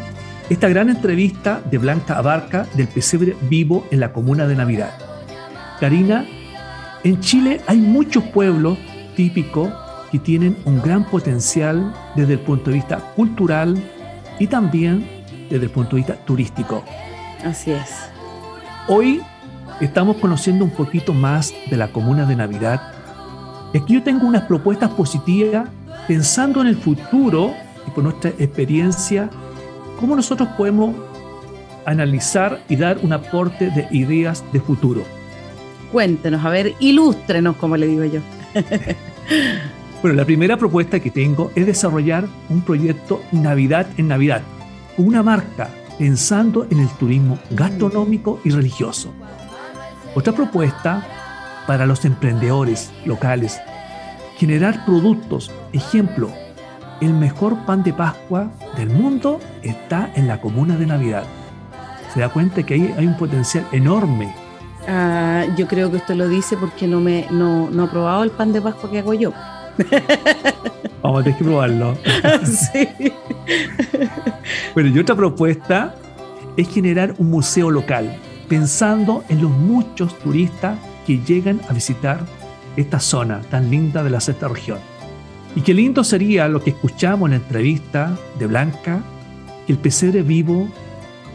esta 0.49 0.69
gran 0.69 0.89
entrevista 0.89 1.61
de 1.69 1.77
Blanca 1.77 2.17
Abarca 2.17 2.65
del 2.73 2.87
Pesebre 2.87 3.35
Vivo 3.41 3.87
en 3.91 3.99
la 3.99 4.11
Comuna 4.11 4.47
de 4.47 4.55
Navidad. 4.55 4.91
Karina, 5.79 6.25
en 7.03 7.19
Chile 7.19 7.61
hay 7.67 7.77
muchos 7.77 8.23
pueblos 8.23 8.79
típicos 9.15 9.71
que 10.11 10.17
tienen 10.17 10.57
un 10.65 10.81
gran 10.81 11.05
potencial 11.05 11.93
desde 12.15 12.33
el 12.33 12.39
punto 12.39 12.71
de 12.71 12.77
vista 12.77 12.97
cultural 13.15 13.77
y 14.39 14.47
también 14.47 15.07
desde 15.47 15.65
el 15.65 15.71
punto 15.71 15.91
de 15.91 15.97
vista 15.97 16.15
turístico. 16.25 16.83
Así 17.45 17.71
es. 17.71 17.91
Hoy 18.87 19.21
estamos 19.81 20.17
conociendo 20.17 20.63
un 20.63 20.71
poquito 20.71 21.13
más 21.13 21.53
de 21.69 21.77
la 21.77 21.91
comuna 21.91 22.25
de 22.25 22.35
Navidad. 22.35 22.81
Es 23.73 23.81
que 23.83 23.93
yo 23.93 24.03
tengo 24.03 24.27
unas 24.27 24.43
propuestas 24.43 24.91
positivas 24.91 25.67
pensando 26.07 26.61
en 26.61 26.67
el 26.67 26.77
futuro 26.77 27.53
y 27.87 27.91
por 27.91 28.03
nuestra 28.03 28.29
experiencia, 28.31 29.29
cómo 29.99 30.15
nosotros 30.15 30.49
podemos 30.57 30.95
analizar 31.85 32.61
y 32.69 32.75
dar 32.75 32.99
un 33.01 33.13
aporte 33.13 33.69
de 33.71 33.87
ideas 33.91 34.43
de 34.53 34.59
futuro. 34.59 35.03
Cuéntenos, 35.91 36.45
a 36.45 36.49
ver, 36.49 36.73
ilústrenos, 36.79 37.55
como 37.57 37.75
le 37.75 37.87
digo 37.87 38.05
yo. 38.05 38.19
bueno, 40.01 40.15
la 40.15 40.25
primera 40.25 40.57
propuesta 40.57 40.99
que 40.99 41.09
tengo 41.09 41.51
es 41.55 41.65
desarrollar 41.65 42.25
un 42.49 42.61
proyecto 42.61 43.21
Navidad 43.31 43.87
en 43.97 44.07
Navidad, 44.07 44.41
una 44.97 45.23
marca 45.23 45.69
pensando 45.97 46.67
en 46.69 46.79
el 46.79 46.89
turismo 46.89 47.39
gastronómico 47.51 48.39
y 48.43 48.51
religioso. 48.51 49.13
Otra 50.13 50.33
propuesta 50.33 51.01
para 51.65 51.85
los 51.85 52.03
emprendedores 52.03 52.91
locales, 53.05 53.61
generar 54.35 54.83
productos. 54.83 55.51
Ejemplo, 55.71 56.29
el 56.99 57.13
mejor 57.13 57.57
pan 57.65 57.81
de 57.81 57.93
Pascua 57.93 58.51
del 58.75 58.89
mundo 58.89 59.39
está 59.63 60.11
en 60.15 60.27
la 60.27 60.41
comuna 60.41 60.75
de 60.75 60.85
Navidad. 60.85 61.23
Se 62.13 62.19
da 62.19 62.27
cuenta 62.27 62.61
que 62.63 62.73
ahí 62.73 62.93
hay 62.97 63.07
un 63.07 63.15
potencial 63.15 63.65
enorme. 63.71 64.35
Ah, 64.85 65.45
yo 65.55 65.65
creo 65.65 65.89
que 65.89 65.97
usted 65.97 66.15
lo 66.15 66.27
dice 66.27 66.57
porque 66.57 66.87
no 66.87 66.99
me 66.99 67.27
no, 67.31 67.69
no 67.69 67.83
ha 67.83 67.89
probado 67.89 68.23
el 68.23 68.31
pan 68.31 68.51
de 68.51 68.61
Pascua 68.61 68.91
que 68.91 68.99
hago 68.99 69.13
yo. 69.13 69.31
Vamos 71.01 71.21
a 71.21 71.23
tener 71.23 71.37
que 71.37 71.45
probarlo. 71.45 71.95
sí. 72.43 72.89
bueno, 74.73 74.89
y 74.89 74.99
otra 74.99 75.15
propuesta 75.15 75.95
es 76.57 76.67
generar 76.67 77.15
un 77.17 77.29
museo 77.29 77.71
local 77.71 78.13
pensando 78.51 79.23
en 79.29 79.41
los 79.41 79.49
muchos 79.49 80.19
turistas 80.19 80.77
que 81.07 81.19
llegan 81.19 81.61
a 81.69 81.73
visitar 81.73 82.19
esta 82.75 82.99
zona 82.99 83.39
tan 83.49 83.71
linda 83.71 84.03
de 84.03 84.09
la 84.09 84.19
sexta 84.19 84.49
región. 84.49 84.77
Y 85.55 85.61
qué 85.61 85.73
lindo 85.73 86.03
sería 86.03 86.49
lo 86.49 86.61
que 86.61 86.71
escuchamos 86.71 87.27
en 87.27 87.31
la 87.31 87.37
entrevista 87.37 88.13
de 88.37 88.47
Blanca, 88.47 88.99
que 89.65 89.71
el 89.71 89.79
pesebre 89.79 90.21
vivo 90.21 90.67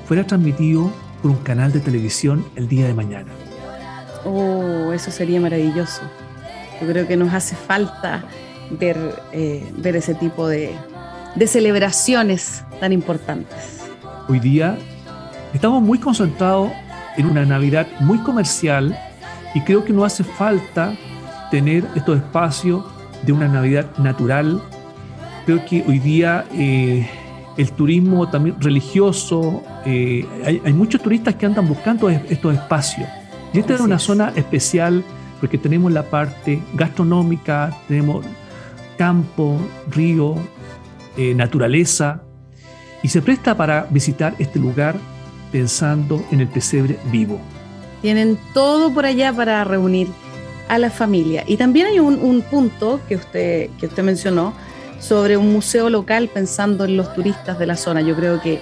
fuera 0.05 0.27
transmitido 0.27 0.93
por 1.23 1.31
un 1.31 1.39
canal 1.39 1.73
de 1.73 1.81
televisión 1.81 2.45
el 2.55 2.69
día 2.69 2.87
de 2.87 2.93
mañana. 2.93 3.33
Oh, 4.27 4.93
eso 4.93 5.11
sería 5.11 5.41
maravilloso. 5.41 6.03
Yo 6.83 6.87
creo 6.87 7.09
que 7.09 7.17
nos 7.17 7.33
hace 7.33 7.57
falta 7.57 8.25
ver, 8.79 9.23
eh, 9.33 9.67
ver 9.79 9.97
ese 9.97 10.14
tipo 10.14 10.49
de, 10.49 10.75
de 11.35 11.47
celebraciones 11.47 12.62
tan 12.79 12.93
importantes. 12.93 13.81
Hoy 14.29 14.39
día 14.39 14.77
estamos 15.55 15.83
muy 15.83 15.99
concentrados 15.99 16.73
en 17.17 17.27
una 17.27 17.45
Navidad 17.45 17.87
muy 18.01 18.19
comercial 18.19 18.97
y 19.55 19.61
creo 19.62 19.85
que 19.85 19.93
nos 19.93 20.05
hace 20.05 20.25
falta 20.25 20.95
tener 21.51 21.85
estos 21.95 22.19
espacios 22.19 22.85
de 23.23 23.33
una 23.33 23.49
Navidad 23.49 23.87
natural. 23.99 24.61
Creo 25.45 25.64
que 25.64 25.85
hoy 25.87 25.99
día 25.99 26.45
eh, 26.53 27.09
el 27.57 27.73
turismo 27.73 28.29
también 28.29 28.57
religioso, 28.61 29.62
eh, 29.85 30.27
hay, 30.45 30.73
muchos 30.73 31.01
turistas 31.01 31.35
que 31.37 31.47
andan 31.47 31.67
buscando 31.67 32.11
estos 32.11 32.55
espacios. 32.55 33.09
Y 33.53 33.61
esta 33.61 33.75
es 33.75 33.81
una 33.81 33.99
zona 33.99 34.33
especial 34.37 35.03
porque 35.41 35.59
tenemos 35.59 35.93
la 35.93 36.03
parte 36.03 36.61
gastronómica, 36.75 37.71
tenemos 37.89 38.25
campo, 38.99 39.59
río, 39.91 40.35
eh, 41.17 41.35
naturaleza, 41.35 42.23
y 43.03 43.09
se 43.09 43.23
presta 43.23 43.57
para 43.57 43.87
visitar 43.91 44.35
este 44.39 44.59
lugar 44.59 44.97
pensando 45.57 46.22
en 46.30 46.42
el 46.42 46.48
pesebre 46.48 46.98
vivo. 47.11 47.40
Tienen 48.02 48.38
todo 48.52 48.92
por 48.92 49.07
allá 49.07 49.32
para 49.32 49.64
reunir 49.64 50.07
a 50.68 50.78
la 50.78 50.90
familia. 50.90 51.44
Y 51.46 51.57
también 51.57 51.86
hay 51.86 51.98
un, 51.98 52.42
punto 52.42 53.00
que 53.09 53.16
usted, 53.16 53.70
que 53.80 53.86
usted 53.86 54.02
mencionó 54.02 54.52
sobre 55.00 55.38
un 55.38 55.50
museo 55.50 55.88
local 55.88 56.28
pensando 56.28 56.84
en 56.84 56.98
los 56.98 57.14
turistas 57.14 57.59
de 57.59 57.64
la 57.64 57.74
zona. 57.74 58.02
Yo 58.02 58.14
creo 58.14 58.38
que 58.42 58.61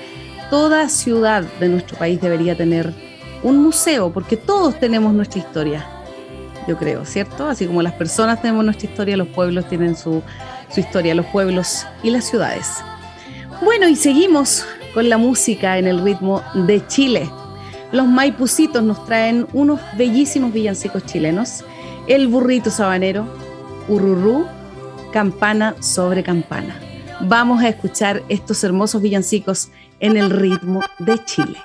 toda 0.51 0.88
ciudad 0.88 1.42
de 1.59 1.68
nuestro 1.68 1.99
país 1.99 2.20
debería 2.20 2.57
tener 2.57 2.95
un 3.42 3.61
museo, 3.61 4.12
porque 4.12 4.36
todos 4.36 4.78
tenemos 4.78 5.12
nuestra 5.14 5.40
historia, 5.40 5.84
yo 6.68 6.78
creo, 6.78 7.05
¿cierto? 7.05 7.49
Así 7.49 7.66
como 7.66 7.82
las 7.82 7.95
personas 7.95 8.40
tenemos 8.40 8.64
nuestra 8.64 8.88
historia, 8.88 9.16
los 9.16 9.28
pueblos 9.28 9.68
tienen 9.68 9.97
su, 9.97 10.22
su 10.72 10.78
historia, 10.78 11.12
los 11.16 11.26
pueblos 11.26 11.86
y 12.05 12.11
las 12.11 12.24
ciudades. 12.24 12.68
Bueno, 13.62 13.88
y 13.88 13.97
seguimos 13.97 14.64
con 14.95 15.09
la 15.09 15.18
música 15.18 15.76
en 15.78 15.86
el 15.86 16.03
ritmo 16.03 16.42
de 16.55 16.86
Chile. 16.86 17.28
Los 17.92 18.07
maipucitos 18.07 18.82
nos 18.82 19.05
traen 19.05 19.47
unos 19.53 19.80
bellísimos 19.97 20.53
villancicos 20.53 21.05
chilenos 21.05 21.64
el 22.07 22.28
burrito 22.28 22.70
sabanero, 22.70 23.26
ururú, 23.88 24.47
campana 25.12 25.74
sobre 25.80 26.22
campana. 26.22 26.78
Vamos 27.20 27.62
a 27.62 27.68
escuchar 27.68 28.22
estos 28.28 28.62
hermosos 28.64 29.01
villancicos 29.01 29.70
en 30.01 30.16
el 30.16 30.30
ritmo 30.30 30.82
de 30.99 31.24
Chile. 31.24 31.59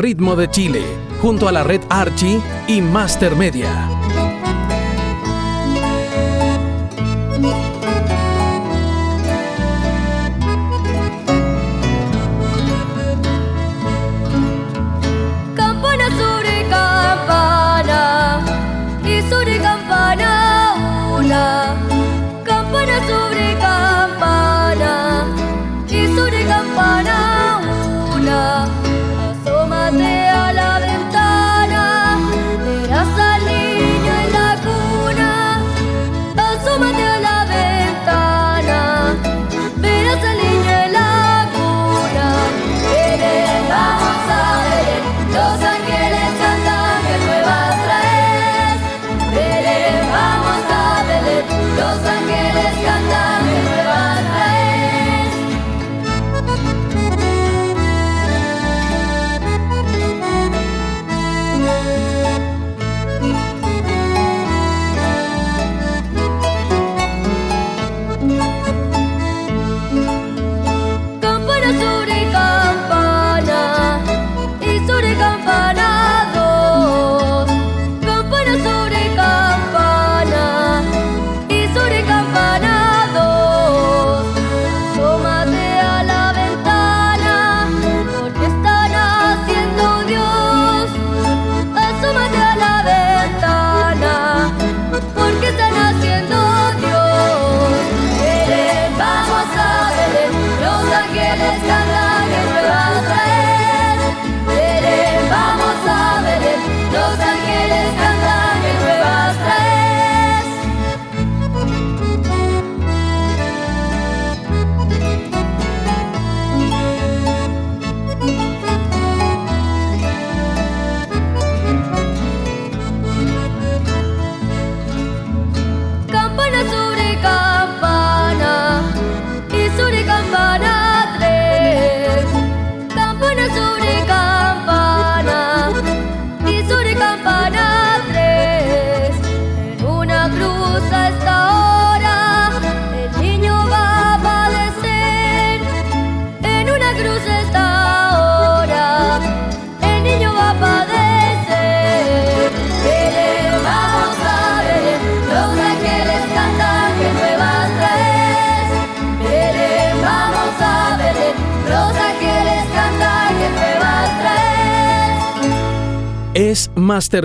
Ritmo 0.00 0.36
de 0.36 0.50
Chile, 0.50 0.82
junto 1.20 1.46
a 1.48 1.52
la 1.52 1.62
red 1.62 1.82
Archie 1.90 2.40
y 2.66 2.80
Master 2.80 3.36
Media. 3.36 4.09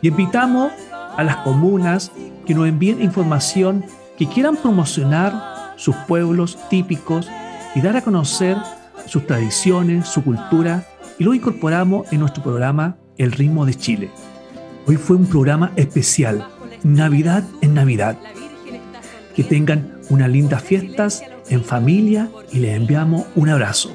y 0.00 0.08
invitamos 0.08 0.72
a 1.20 1.24
las 1.24 1.36
comunas 1.36 2.12
que 2.46 2.54
nos 2.54 2.66
envíen 2.66 3.02
información 3.02 3.84
que 4.16 4.26
quieran 4.26 4.56
promocionar 4.56 5.74
sus 5.76 5.94
pueblos 6.08 6.58
típicos 6.70 7.28
y 7.74 7.82
dar 7.82 7.94
a 7.96 8.00
conocer 8.00 8.56
sus 9.04 9.26
tradiciones, 9.26 10.08
su 10.08 10.24
cultura, 10.24 10.86
y 11.18 11.24
lo 11.24 11.34
incorporamos 11.34 12.10
en 12.10 12.20
nuestro 12.20 12.42
programa 12.42 12.96
El 13.18 13.32
ritmo 13.32 13.66
de 13.66 13.74
Chile. 13.74 14.10
Hoy 14.86 14.96
fue 14.96 15.16
un 15.16 15.26
programa 15.26 15.72
especial, 15.76 16.46
Navidad 16.82 17.44
en 17.60 17.74
Navidad. 17.74 18.16
Que 19.36 19.44
tengan 19.44 19.98
unas 20.08 20.30
lindas 20.30 20.62
fiestas 20.62 21.22
en 21.50 21.62
familia 21.62 22.30
y 22.50 22.60
les 22.60 22.76
enviamos 22.76 23.26
un 23.36 23.50
abrazo. 23.50 23.94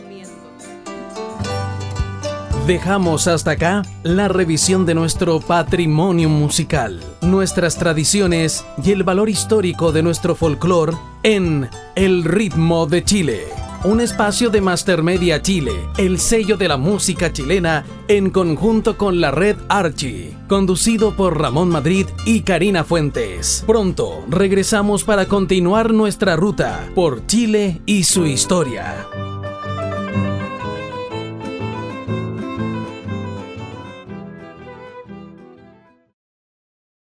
Dejamos 2.68 3.28
hasta 3.28 3.52
acá 3.52 3.84
la 4.02 4.28
revisión 4.28 4.88
de 4.88 4.96
nuestro 4.96 5.40
patrimonio 5.40 6.30
musical, 6.30 7.00
nuestras 7.22 7.78
tradiciones 7.78 8.66
y 8.84 8.92
el 8.92 9.04
valor 9.04 9.30
histórico 9.30 9.92
de 9.92 10.02
nuestro 10.02 10.34
folclore 10.34 10.94
en 11.22 11.70
El 11.96 12.24
ritmo 12.24 12.88
de 12.88 13.04
Chile. 13.04 13.44
Un 13.84 14.02
espacio 14.02 14.50
de 14.50 14.62
Master 14.62 15.04
Media 15.04 15.44
Chile, 15.44 15.74
el 16.00 16.18
sello 16.18 16.58
de 16.58 16.68
la 16.68 16.78
música 16.78 17.32
chilena 17.32 17.86
en 18.08 18.32
conjunto 18.32 18.98
con 18.98 19.22
la 19.22 19.30
red 19.30 19.58
Archie, 19.70 20.36
conducido 20.48 21.16
por 21.16 21.40
Ramón 21.40 21.70
Madrid 21.70 22.08
y 22.26 22.42
Karina 22.42 22.84
Fuentes. 22.84 23.64
Pronto 23.68 24.26
regresamos 24.28 25.04
para 25.04 25.28
continuar 25.28 25.94
nuestra 25.94 26.36
ruta 26.36 26.90
por 26.96 27.28
Chile 27.28 27.84
y 27.86 28.06
su 28.06 28.26
historia. 28.26 29.06